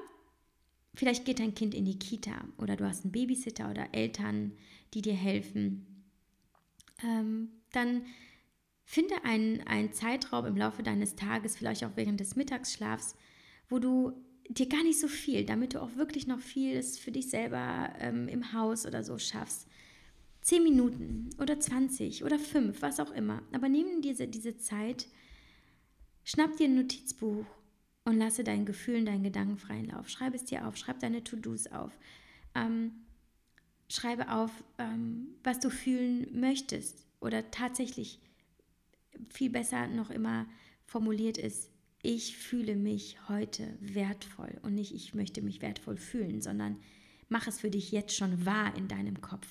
[0.99, 4.51] Vielleicht geht dein Kind in die Kita oder du hast einen Babysitter oder Eltern,
[4.95, 5.87] die dir helfen.
[7.05, 8.03] Ähm, dann
[8.85, 13.15] finde einen, einen Zeitraum im Laufe deines Tages, vielleicht auch während des Mittagsschlafs,
[13.69, 14.13] wo du
[14.49, 18.27] dir gar nicht so viel, damit du auch wirklich noch vieles für dich selber ähm,
[18.27, 19.69] im Haus oder so schaffst.
[20.41, 23.43] Zehn Minuten oder 20 oder fünf, was auch immer.
[23.53, 25.07] Aber nimm diese, diese Zeit,
[26.29, 27.47] schnapp dir ein Notizbuch
[28.05, 30.11] und lasse deinen Gefühlen, deinen Gedanken freien Lauf.
[30.11, 31.99] Schreibe es dir auf, schreib deine To-Dos auf.
[32.55, 32.93] Ähm,
[33.89, 38.21] schreibe auf, ähm, was du fühlen möchtest oder tatsächlich
[39.31, 40.47] viel besser noch immer
[40.85, 41.71] formuliert ist,
[42.03, 46.79] ich fühle mich heute wertvoll und nicht ich möchte mich wertvoll fühlen, sondern
[47.31, 49.47] mach es für dich jetzt schon wahr in deinem Kopf.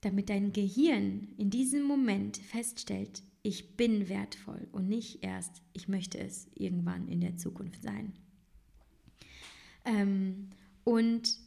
[0.00, 6.18] Damit dein Gehirn in diesem Moment feststellt, ich bin wertvoll und nicht erst, ich möchte
[6.18, 8.14] es irgendwann in der Zukunft sein.
[9.84, 10.48] Ähm,
[10.82, 11.38] und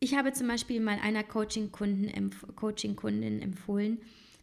[0.00, 2.96] ich habe zum Beispiel mal einer Coaching-Kundin Coaching
[3.42, 3.98] empfohlen,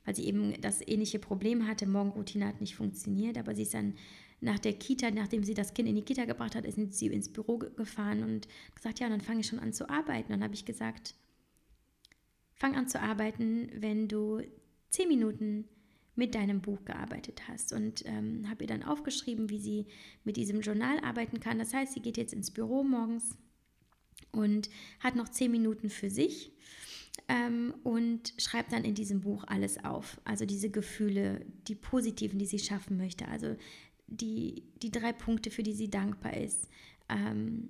[0.05, 1.87] weil sie eben das ähnliche Problem hatte.
[1.87, 3.95] Morgenroutine hat nicht funktioniert, aber sie ist dann
[4.39, 7.33] nach der Kita, nachdem sie das Kind in die Kita gebracht hat, ist sie ins
[7.33, 10.31] Büro gefahren und gesagt, ja, dann fange ich schon an zu arbeiten.
[10.31, 11.15] Dann habe ich gesagt,
[12.53, 14.41] fang an zu arbeiten, wenn du
[14.89, 15.67] zehn Minuten
[16.15, 17.73] mit deinem Buch gearbeitet hast.
[17.73, 19.87] Und ähm, habe ihr dann aufgeschrieben, wie sie
[20.23, 21.59] mit diesem Journal arbeiten kann.
[21.59, 23.37] Das heißt, sie geht jetzt ins Büro morgens
[24.31, 26.51] und hat noch zehn Minuten für sich
[27.27, 30.19] ähm, und schreibt dann in diesem Buch alles auf.
[30.25, 33.27] Also diese Gefühle, die positiven, die sie schaffen möchte.
[33.27, 33.55] Also
[34.07, 36.69] die, die drei Punkte, für die sie dankbar ist.
[37.09, 37.69] Ähm,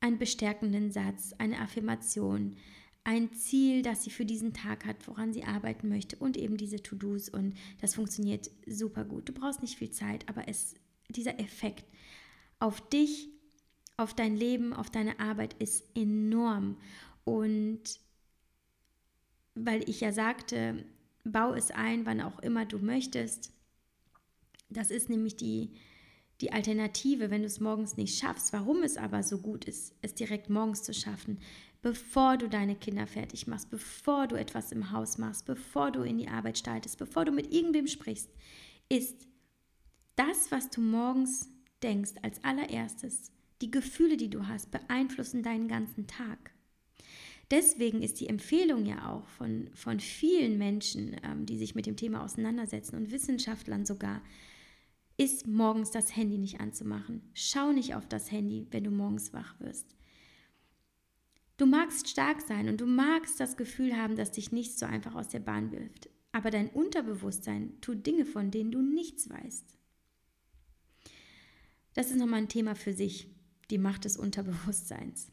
[0.00, 2.56] einen bestärkenden Satz, eine Affirmation,
[3.04, 6.82] ein Ziel, das sie für diesen Tag hat, woran sie arbeiten möchte und eben diese
[6.82, 9.28] To-Dos und das funktioniert super gut.
[9.28, 10.74] Du brauchst nicht viel Zeit, aber es,
[11.08, 11.84] dieser Effekt
[12.60, 13.28] auf dich,
[13.96, 16.76] auf dein Leben, auf deine Arbeit ist enorm
[17.24, 18.00] und
[19.54, 20.84] weil ich ja sagte,
[21.24, 23.52] bau es ein, wann auch immer du möchtest.
[24.70, 25.72] Das ist nämlich die,
[26.40, 28.52] die Alternative, wenn du es morgens nicht schaffst.
[28.52, 31.38] Warum es aber so gut ist, es direkt morgens zu schaffen,
[31.82, 36.16] bevor du deine Kinder fertig machst, bevor du etwas im Haus machst, bevor du in
[36.16, 38.30] die Arbeit startest, bevor du mit irgendwem sprichst,
[38.88, 39.26] ist
[40.16, 41.50] das, was du morgens
[41.82, 46.52] denkst, als allererstes, die Gefühle, die du hast, beeinflussen deinen ganzen Tag.
[47.50, 51.96] Deswegen ist die Empfehlung ja auch von, von vielen Menschen, ähm, die sich mit dem
[51.96, 54.22] Thema auseinandersetzen und Wissenschaftlern sogar,
[55.18, 57.22] ist morgens das Handy nicht anzumachen.
[57.34, 59.94] Schau nicht auf das Handy, wenn du morgens wach wirst.
[61.62, 65.14] Du magst stark sein und du magst das Gefühl haben, dass dich nichts so einfach
[65.14, 66.08] aus der Bahn wirft.
[66.32, 69.78] Aber dein Unterbewusstsein tut Dinge, von denen du nichts weißt.
[71.94, 73.28] Das ist nochmal ein Thema für sich,
[73.70, 75.30] die Macht des Unterbewusstseins.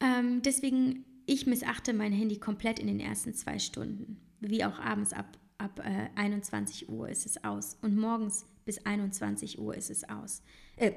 [0.00, 4.22] Ähm, deswegen, ich missachte mein Handy komplett in den ersten zwei Stunden.
[4.40, 7.76] Wie auch abends ab, ab äh, 21 Uhr ist es aus.
[7.82, 10.42] Und morgens bis 21 Uhr ist es aus.
[10.76, 10.92] Äh,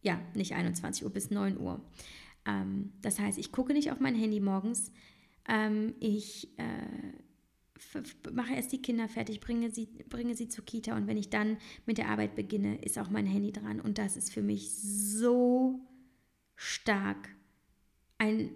[0.00, 1.84] ja, nicht 21 Uhr, bis 9 Uhr.
[2.48, 4.90] Ähm, das heißt, ich gucke nicht auf mein Handy morgens.
[5.46, 11.06] Ähm, ich äh, mache erst die Kinder fertig, bringe sie, bringe sie zur Kita und
[11.06, 13.80] wenn ich dann mit der Arbeit beginne, ist auch mein Handy dran.
[13.80, 15.80] Und das ist für mich so
[16.56, 17.28] stark.
[18.16, 18.50] Ein,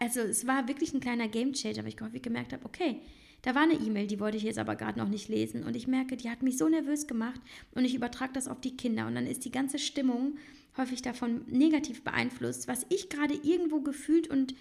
[0.00, 3.00] also es war wirklich ein kleiner Game Changer, weil ich häufig gemerkt habe, okay,
[3.42, 5.62] da war eine E-Mail, die wollte ich jetzt aber gerade noch nicht lesen.
[5.62, 7.40] Und ich merke, die hat mich so nervös gemacht
[7.72, 9.06] und ich übertrage das auf die Kinder.
[9.06, 10.36] Und dann ist die ganze Stimmung
[10.78, 14.54] häufig davon negativ beeinflusst, was ich gerade irgendwo gefühlt und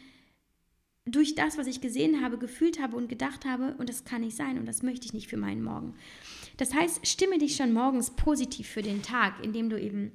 [1.05, 4.35] durch das, was ich gesehen habe, gefühlt habe und gedacht habe, und das kann nicht
[4.35, 5.95] sein und das möchte ich nicht für meinen Morgen.
[6.57, 10.11] Das heißt, stimme dich schon morgens positiv für den Tag, indem du eben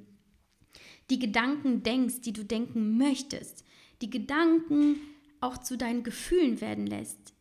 [1.09, 3.65] die Gedanken denkst, die du denken möchtest,
[4.01, 4.97] die Gedanken
[5.41, 7.33] auch zu deinen Gefühlen werden lässt.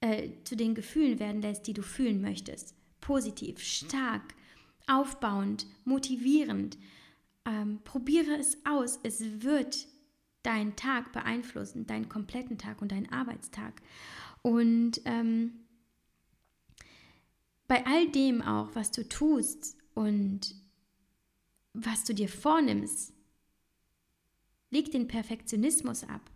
[0.00, 2.74] äh, zu den Gefühlen werden lässt, die du fühlen möchtest.
[3.00, 4.34] Positiv, stark,
[4.86, 6.78] aufbauend, motivierend.
[7.44, 8.98] Ähm, probiere es aus.
[9.02, 9.86] Es wird
[10.42, 13.80] deinen Tag beeinflussen, deinen kompletten Tag und deinen Arbeitstag.
[14.42, 15.52] Und ähm,
[17.68, 20.54] bei all dem auch, was du tust und
[21.72, 23.12] was du dir vornimmst,
[24.70, 26.30] leg den Perfektionismus ab.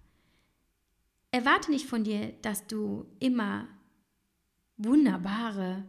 [1.30, 3.66] Erwarte nicht von dir, dass du immer
[4.76, 5.84] wunderbare,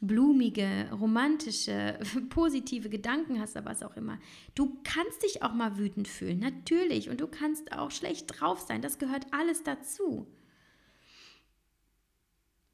[0.00, 4.18] blumige, romantische, positive Gedanken hast oder was auch immer.
[4.54, 7.08] Du kannst dich auch mal wütend fühlen, natürlich.
[7.08, 8.82] Und du kannst auch schlecht drauf sein.
[8.82, 10.26] Das gehört alles dazu.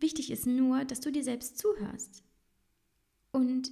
[0.00, 2.24] Wichtig ist nur, dass du dir selbst zuhörst
[3.30, 3.70] und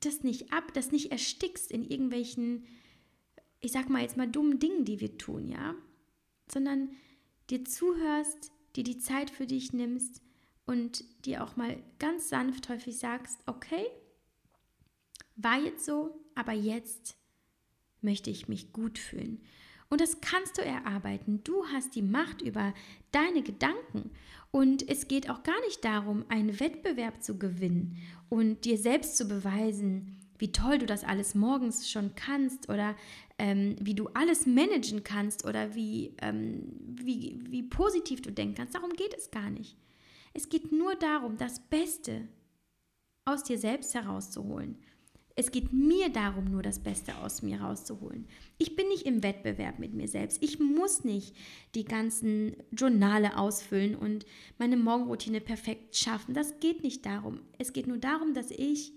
[0.00, 2.64] das nicht ab, das nicht erstickst in irgendwelchen,
[3.60, 5.76] ich sag mal jetzt mal dummen Dingen, die wir tun, ja,
[6.50, 6.90] sondern
[7.50, 10.22] dir zuhörst, dir die Zeit für dich nimmst
[10.70, 13.86] und dir auch mal ganz sanft häufig sagst, okay,
[15.34, 17.16] war jetzt so, aber jetzt
[18.02, 19.42] möchte ich mich gut fühlen.
[19.88, 21.42] Und das kannst du erarbeiten.
[21.42, 22.72] Du hast die Macht über
[23.10, 24.12] deine Gedanken.
[24.52, 27.96] Und es geht auch gar nicht darum, einen Wettbewerb zu gewinnen
[28.28, 32.94] und dir selbst zu beweisen, wie toll du das alles morgens schon kannst oder
[33.38, 36.62] ähm, wie du alles managen kannst oder wie, ähm,
[36.94, 38.76] wie, wie positiv du denken kannst.
[38.76, 39.76] Darum geht es gar nicht.
[40.32, 42.28] Es geht nur darum, das Beste
[43.24, 44.76] aus dir selbst herauszuholen.
[45.36, 48.26] Es geht mir darum, nur das Beste aus mir rauszuholen.
[48.58, 50.42] Ich bin nicht im Wettbewerb mit mir selbst.
[50.42, 51.34] Ich muss nicht
[51.74, 54.26] die ganzen Journale ausfüllen und
[54.58, 56.34] meine Morgenroutine perfekt schaffen.
[56.34, 57.40] Das geht nicht darum.
[57.58, 58.92] Es geht nur darum, dass ich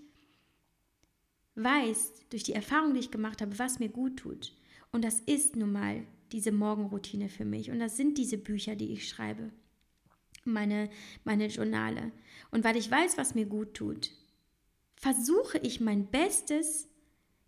[1.54, 4.54] weiß, durch die Erfahrung, die ich gemacht habe, was mir gut tut.
[4.92, 7.70] Und das ist nun mal diese Morgenroutine für mich.
[7.70, 9.50] Und das sind diese Bücher, die ich schreibe.
[10.44, 10.90] Meine,
[11.24, 12.12] meine Journale.
[12.50, 14.10] Und weil ich weiß, was mir gut tut,
[14.96, 16.88] versuche ich mein Bestes,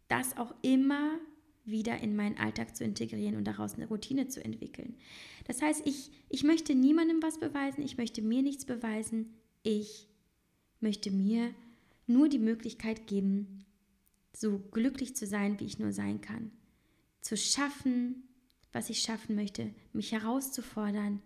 [0.08, 1.18] das auch immer
[1.64, 4.96] wieder in meinen Alltag zu integrieren und daraus eine Routine zu entwickeln.
[5.46, 10.08] Das heißt, ich, ich möchte niemandem was beweisen, ich möchte mir nichts beweisen, ich
[10.80, 11.52] möchte mir
[12.06, 13.64] nur die Möglichkeit geben,
[14.32, 16.52] so glücklich zu sein, wie ich nur sein kann.
[17.20, 18.22] Zu schaffen,
[18.72, 21.20] was ich schaffen möchte, mich herauszufordern,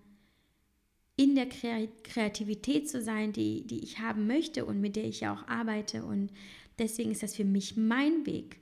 [1.21, 5.35] in der Kreativität zu sein, die, die ich haben möchte und mit der ich ja
[5.35, 6.03] auch arbeite.
[6.03, 6.31] Und
[6.79, 8.59] deswegen ist das für mich mein Weg.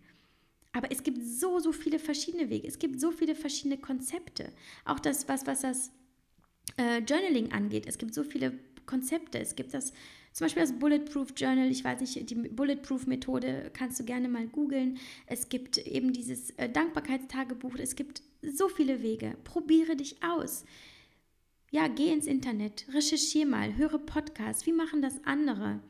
[0.72, 2.66] Aber es gibt so, so viele verschiedene Wege.
[2.66, 4.50] Es gibt so viele verschiedene Konzepte.
[4.84, 5.92] Auch das, was, was das
[6.78, 7.86] äh, Journaling angeht.
[7.86, 9.38] Es gibt so viele Konzepte.
[9.38, 9.92] Es gibt das,
[10.32, 11.70] zum Beispiel das Bulletproof Journal.
[11.70, 14.98] Ich weiß nicht, die Bulletproof-Methode kannst du gerne mal googeln.
[15.26, 17.76] Es gibt eben dieses äh, Dankbarkeitstagebuch.
[17.76, 19.36] Es gibt so viele Wege.
[19.44, 20.64] Probiere dich aus
[21.70, 25.80] ja, geh ins Internet, recherchiere mal, höre Podcasts, wie machen das andere?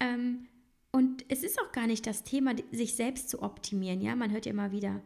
[0.00, 0.48] Ähm,
[0.92, 4.00] und es ist auch gar nicht das Thema, sich selbst zu optimieren.
[4.00, 5.02] Ja, man hört ja immer wieder,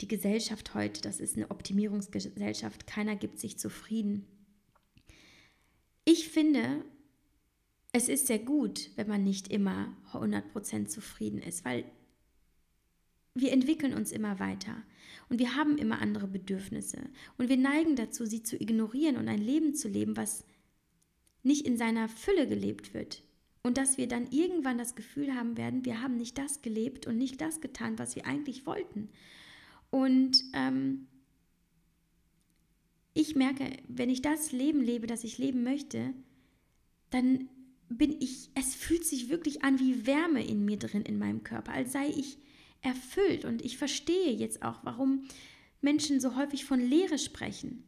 [0.00, 4.26] die Gesellschaft heute, das ist eine Optimierungsgesellschaft, keiner gibt sich zufrieden.
[6.04, 6.84] Ich finde,
[7.92, 11.84] es ist sehr gut, wenn man nicht immer 100% zufrieden ist, weil
[13.34, 14.82] wir entwickeln uns immer weiter
[15.28, 17.00] und wir haben immer andere Bedürfnisse
[17.36, 20.44] und wir neigen dazu, sie zu ignorieren und ein Leben zu leben, was
[21.42, 23.22] nicht in seiner Fülle gelebt wird.
[23.62, 27.18] Und dass wir dann irgendwann das Gefühl haben werden, wir haben nicht das gelebt und
[27.18, 29.08] nicht das getan, was wir eigentlich wollten.
[29.90, 31.08] Und ähm,
[33.12, 36.14] ich merke, wenn ich das Leben lebe, das ich leben möchte,
[37.10, 37.48] dann
[37.88, 41.72] bin ich, es fühlt sich wirklich an wie Wärme in mir drin, in meinem Körper,
[41.72, 42.38] als sei ich
[42.82, 43.44] erfüllt.
[43.44, 45.28] Und ich verstehe jetzt auch, warum
[45.80, 47.84] Menschen so häufig von Leere sprechen.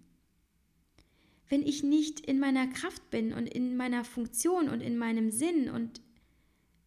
[1.49, 5.71] Wenn ich nicht in meiner Kraft bin und in meiner Funktion und in meinem Sinn
[5.71, 6.03] und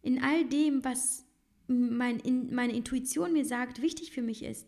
[0.02, 1.24] in all dem, was
[1.66, 4.66] mein, in, meine Intuition mir sagt, wichtig für mich ist,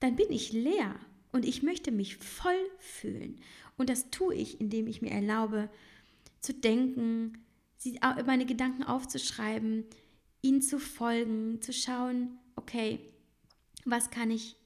[0.00, 0.94] dann bin ich leer
[1.32, 3.40] und ich möchte mich voll fühlen.
[3.76, 5.70] Und das tue ich, indem ich mir erlaube,
[6.40, 7.44] zu denken,
[8.26, 9.84] meine Gedanken aufzuschreiben,
[10.44, 13.00] ihnen zu folgen, zu schauen, okay,
[13.84, 14.56] was kann ich,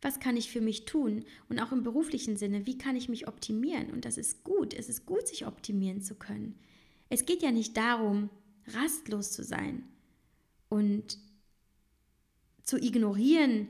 [0.00, 1.24] was kann ich für mich tun?
[1.48, 3.90] Und auch im beruflichen Sinne, wie kann ich mich optimieren?
[3.90, 4.72] Und das ist gut.
[4.72, 6.58] Es ist gut, sich optimieren zu können.
[7.08, 8.30] Es geht ja nicht darum,
[8.68, 9.82] rastlos zu sein
[10.68, 11.18] und
[12.62, 13.68] zu ignorieren,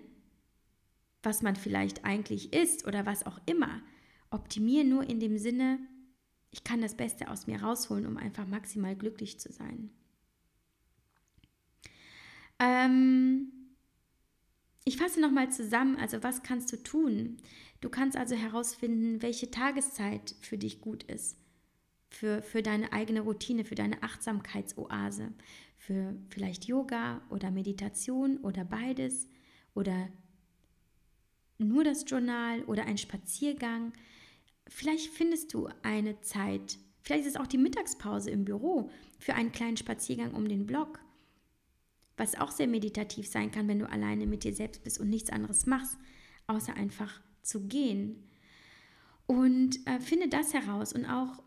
[1.23, 3.81] was man vielleicht eigentlich ist oder was auch immer.
[4.31, 5.79] Optimieren nur in dem Sinne,
[6.51, 9.91] ich kann das Beste aus mir rausholen, um einfach maximal glücklich zu sein.
[12.59, 13.53] Ähm,
[14.85, 17.37] ich fasse nochmal zusammen, also was kannst du tun?
[17.81, 21.37] Du kannst also herausfinden, welche Tageszeit für dich gut ist.
[22.11, 25.33] für, für deine eigene Routine, für deine Achtsamkeitsoase,
[25.79, 29.29] für vielleicht Yoga oder Meditation oder beides
[29.75, 30.09] oder
[31.59, 33.93] nur das Journal oder ein Spaziergang.
[34.69, 39.53] Vielleicht findest du eine Zeit, vielleicht ist es auch die Mittagspause im Büro für einen
[39.53, 41.01] kleinen Spaziergang um den Block,
[42.17, 45.31] was auch sehr meditativ sein kann, wenn du alleine mit dir selbst bist und nichts
[45.31, 45.97] anderes machst,
[46.47, 48.29] außer einfach zu gehen.
[49.27, 51.43] Und äh, finde das heraus und auch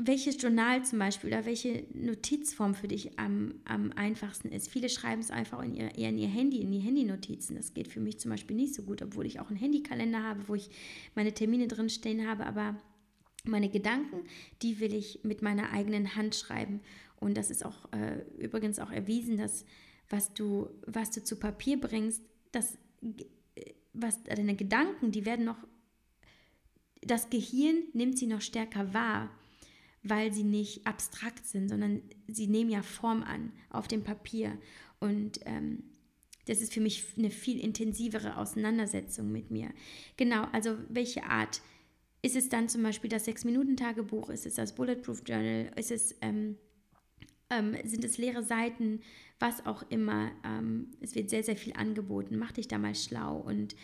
[0.00, 4.70] welches Journal zum Beispiel oder welche Notizform für dich am, am einfachsten ist.
[4.70, 7.56] Viele schreiben es einfach in ihr, eher in ihr Handy, in die Handynotizen.
[7.56, 10.46] Das geht für mich zum Beispiel nicht so gut, obwohl ich auch einen Handykalender habe,
[10.46, 10.70] wo ich
[11.16, 12.76] meine Termine drin stehen habe, aber
[13.44, 14.20] meine Gedanken,
[14.62, 16.80] die will ich mit meiner eigenen Hand schreiben.
[17.16, 19.64] Und das ist auch äh, übrigens auch erwiesen, dass
[20.10, 22.78] was du, was du zu Papier bringst, das,
[23.92, 25.58] was deine Gedanken, die werden noch,
[27.02, 29.30] das Gehirn nimmt sie noch stärker wahr
[30.02, 34.58] weil sie nicht abstrakt sind, sondern sie nehmen ja Form an auf dem Papier.
[35.00, 35.82] Und ähm,
[36.46, 39.70] das ist für mich eine viel intensivere Auseinandersetzung mit mir.
[40.16, 41.60] Genau, also welche Art?
[42.20, 44.30] Ist es dann zum Beispiel das Sechs-Minuten-Tagebuch?
[44.30, 45.70] Ist es das Bulletproof Journal?
[45.76, 46.56] Ist es, ähm,
[47.50, 49.00] ähm, sind es leere Seiten?
[49.38, 50.30] Was auch immer.
[50.44, 52.36] Ähm, es wird sehr, sehr viel angeboten.
[52.38, 53.74] Mach dich da mal schlau und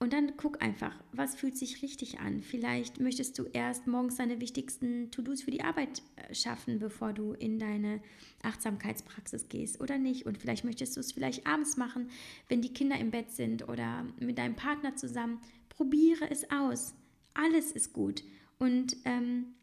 [0.00, 2.42] und dann guck einfach, was fühlt sich richtig an.
[2.42, 7.32] Vielleicht möchtest du erst morgens deine wichtigsten To-Dos für die Arbeit äh, schaffen, bevor du
[7.32, 8.02] in deine
[8.42, 10.26] Achtsamkeitspraxis gehst oder nicht.
[10.26, 12.10] Und vielleicht möchtest du es vielleicht abends machen,
[12.48, 15.40] wenn die Kinder im Bett sind oder mit deinem Partner zusammen.
[15.68, 16.94] Probiere es aus.
[17.32, 18.24] Alles ist gut.
[18.58, 19.54] Und ähm,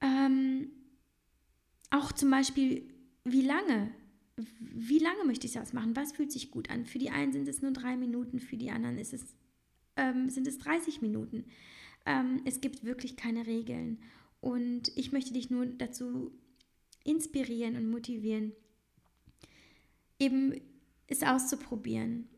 [0.00, 0.70] ähm,
[1.90, 2.88] auch zum Beispiel,
[3.24, 3.90] wie lange
[4.60, 5.96] wie lange möchte ich das machen?
[5.96, 6.86] Was fühlt sich gut an?
[6.86, 9.34] Für die einen sind es nur drei Minuten, für die anderen ist es,
[9.96, 11.44] ähm, sind es 30 Minuten.
[12.06, 13.98] Ähm, es gibt wirklich keine Regeln.
[14.40, 16.32] Und ich möchte dich nur dazu
[17.04, 18.52] inspirieren und motivieren,
[20.18, 20.54] eben
[21.06, 22.28] es auszuprobieren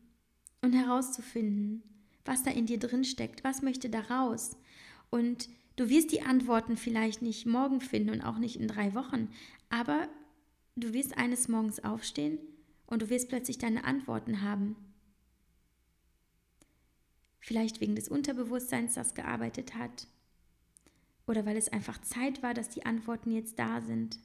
[0.61, 1.83] und herauszufinden,
[2.25, 4.57] was da in dir drin steckt, was möchte da raus.
[5.09, 9.29] Und du wirst die Antworten vielleicht nicht morgen finden und auch nicht in drei Wochen,
[9.69, 10.07] aber
[10.75, 12.39] Du wirst eines Morgens aufstehen
[12.87, 14.75] und du wirst plötzlich deine Antworten haben.
[17.39, 20.07] Vielleicht wegen des Unterbewusstseins, das gearbeitet hat.
[21.27, 24.17] Oder weil es einfach Zeit war, dass die Antworten jetzt da sind.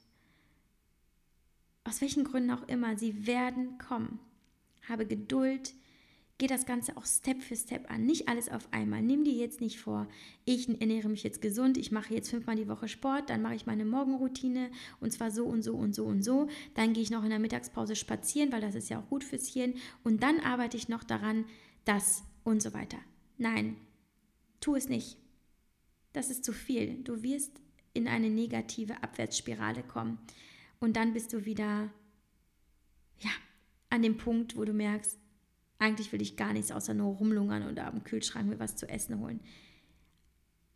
[1.83, 4.19] Aus welchen Gründen auch immer, sie werden kommen.
[4.87, 5.73] Habe Geduld,
[6.39, 9.01] Geh das Ganze auch Step für Step an, nicht alles auf einmal.
[9.01, 10.07] Nimm dir jetzt nicht vor,
[10.45, 13.65] ich ernähre mich jetzt gesund, ich mache jetzt fünfmal die Woche Sport, dann mache ich
[13.65, 14.71] meine Morgenroutine
[15.01, 16.47] und zwar so und so und so und so.
[16.75, 19.49] Dann gehe ich noch in der Mittagspause spazieren, weil das ist ja auch gut fürs
[19.49, 19.73] Hirn.
[20.05, 21.43] Und dann arbeite ich noch daran,
[21.83, 22.99] das und so weiter.
[23.37, 23.75] Nein,
[24.61, 25.17] tu es nicht.
[26.13, 27.03] Das ist zu viel.
[27.03, 27.59] Du wirst
[27.93, 30.19] in eine negative Abwärtsspirale kommen.
[30.79, 31.91] Und dann bist du wieder,
[33.19, 33.31] ja,
[33.89, 35.19] an dem Punkt, wo du merkst,
[35.79, 39.19] eigentlich will ich gar nichts außer nur rumlungern oder am Kühlschrank mir was zu essen
[39.19, 39.39] holen.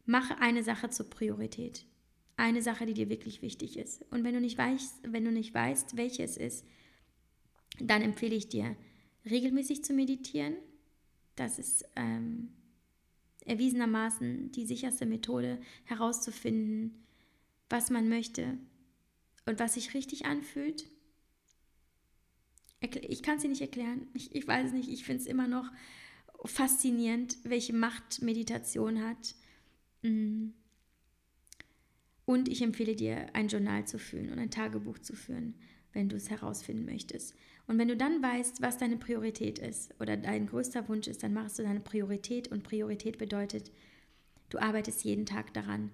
[0.06, 1.86] Mache eine Sache zur Priorität.
[2.38, 4.06] Eine Sache, die dir wirklich wichtig ist.
[4.12, 6.66] Und wenn du nicht weißt, wenn du nicht weißt, welche es ist,
[7.80, 8.76] dann empfehle ich dir,
[9.30, 10.56] regelmäßig zu meditieren.
[11.36, 12.54] Das ist ähm,
[13.46, 17.04] erwiesenermaßen die sicherste Methode, herauszufinden,
[17.70, 18.58] was man möchte
[19.46, 20.86] und was sich richtig anfühlt
[22.84, 24.08] ich kann es dir nicht erklären.
[24.14, 24.90] Ich, ich weiß es nicht.
[24.90, 25.72] Ich finde es immer noch
[26.46, 29.36] faszinierend, welche Macht Meditation hat.
[30.02, 30.50] Mm.
[32.26, 35.56] Und ich empfehle dir, ein Journal zu führen und ein Tagebuch zu führen,
[35.92, 37.36] wenn du es herausfinden möchtest.
[37.68, 41.34] Und wenn du dann weißt, was deine Priorität ist oder dein größter Wunsch ist, dann
[41.34, 42.50] machst du deine Priorität.
[42.50, 43.72] Und Priorität bedeutet,
[44.50, 45.92] du arbeitest jeden Tag daran,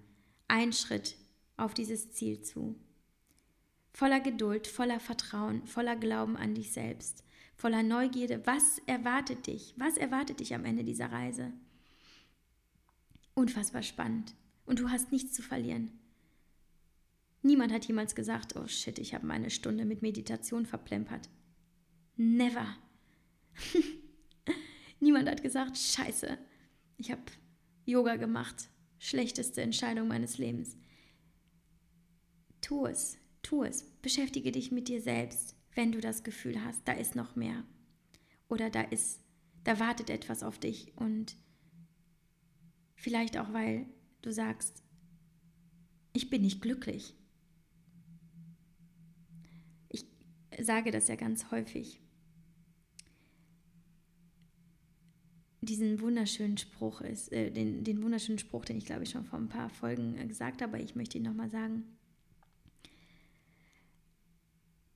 [0.48, 1.16] einen Schritt
[1.58, 2.76] auf dieses Ziel zu
[3.94, 7.24] voller Geduld, voller Vertrauen, voller Glauben an dich selbst,
[7.56, 8.42] voller Neugierde.
[8.46, 9.74] Was erwartet dich?
[9.78, 11.52] Was erwartet dich am Ende dieser Reise?
[13.34, 14.36] Unfassbar spannend.
[14.66, 15.92] Und du hast nichts zu verlieren.
[17.42, 21.30] Niemand hat jemals gesagt, oh shit, ich habe meine Stunde mit Meditation verplempert.
[22.18, 22.76] Never.
[25.00, 26.38] Niemand hat gesagt, scheiße,
[26.98, 27.22] ich habe
[27.86, 28.70] Yoga gemacht.
[29.00, 30.76] Schlechteste Entscheidung meines Lebens.
[32.60, 33.18] Tu es.
[33.50, 33.84] Tu es.
[34.04, 37.64] Beschäftige dich mit dir selbst, wenn du das Gefühl hast, da ist noch mehr.
[38.48, 39.24] Oder da ist,
[39.64, 41.36] da wartet etwas auf dich und
[42.94, 43.88] vielleicht auch, weil
[44.22, 44.84] du sagst,
[46.14, 47.16] ich bin nicht glücklich.
[49.88, 50.06] Ich
[50.62, 52.04] sage das ja ganz häufig.
[55.62, 59.38] diesen wunderschönen Spruch ist, äh, den, den wunderschönen Spruch, den ich glaube ich schon vor
[59.38, 61.99] ein paar Folgen äh, gesagt habe, ich möchte ihn nochmal sagen.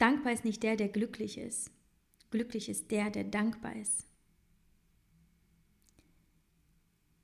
[0.04, 1.72] Dankbar ist nicht der, der glücklich ist.
[2.30, 4.06] Glücklich ist der, der dankbar ist.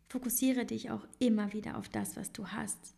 [0.07, 2.95] Fokussiere dich auch immer wieder auf das, was du hast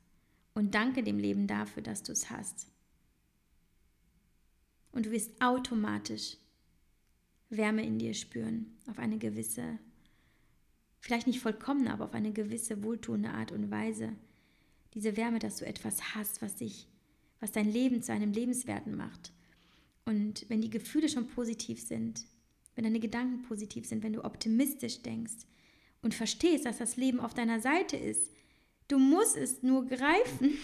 [0.53, 2.67] und danke dem Leben dafür, dass du es hast.
[4.91, 6.37] Und du wirst automatisch
[7.49, 9.79] Wärme in dir spüren, auf eine gewisse,
[10.99, 14.15] vielleicht nicht vollkommene, aber auf eine gewisse wohltuende Art und Weise.
[14.93, 16.87] Diese Wärme, dass du etwas hast, was dich,
[17.39, 19.33] was dein Leben zu einem Lebenswerten macht.
[20.05, 22.25] Und wenn die Gefühle schon positiv sind,
[22.75, 25.45] wenn deine Gedanken positiv sind, wenn du optimistisch denkst
[26.01, 28.31] und verstehst, dass das Leben auf deiner Seite ist,
[28.87, 30.57] du musst es nur greifen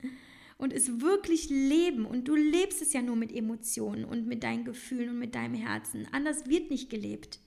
[0.58, 2.04] und es wirklich leben.
[2.04, 5.54] Und du lebst es ja nur mit Emotionen und mit deinen Gefühlen und mit deinem
[5.54, 6.06] Herzen.
[6.12, 7.40] Anders wird nicht gelebt.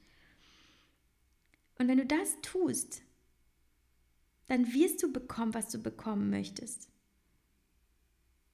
[1.77, 3.01] Und wenn du das tust,
[4.47, 6.90] dann wirst du bekommen, was du bekommen möchtest.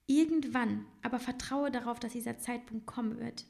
[0.08, 3.46] Irgendwann, aber vertraue darauf, dass dieser Zeitpunkt kommen wird.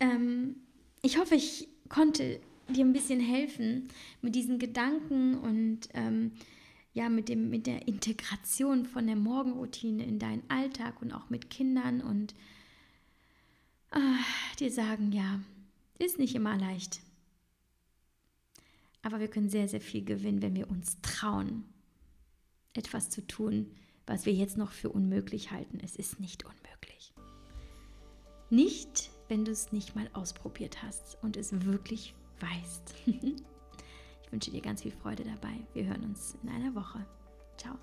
[0.00, 0.56] Ähm,
[1.02, 3.88] ich hoffe, ich konnte dir ein bisschen helfen
[4.22, 6.32] mit diesen Gedanken und ähm,
[6.92, 11.50] ja, mit, dem, mit der Integration von der Morgenroutine in deinen Alltag und auch mit
[11.50, 12.34] Kindern und
[13.92, 15.40] äh, dir sagen, ja,
[15.98, 17.00] ist nicht immer leicht.
[19.02, 21.64] Aber wir können sehr, sehr viel gewinnen, wenn wir uns trauen,
[22.74, 23.70] etwas zu tun,
[24.10, 25.78] was wir jetzt noch für unmöglich halten.
[25.84, 27.14] Es ist nicht unmöglich.
[28.50, 32.94] Nicht, wenn du es nicht mal ausprobiert hast und es wirklich weißt.
[34.22, 35.54] Ich wünsche dir ganz viel Freude dabei.
[35.74, 37.04] Wir hören uns in einer Woche.
[37.56, 37.74] Ciao.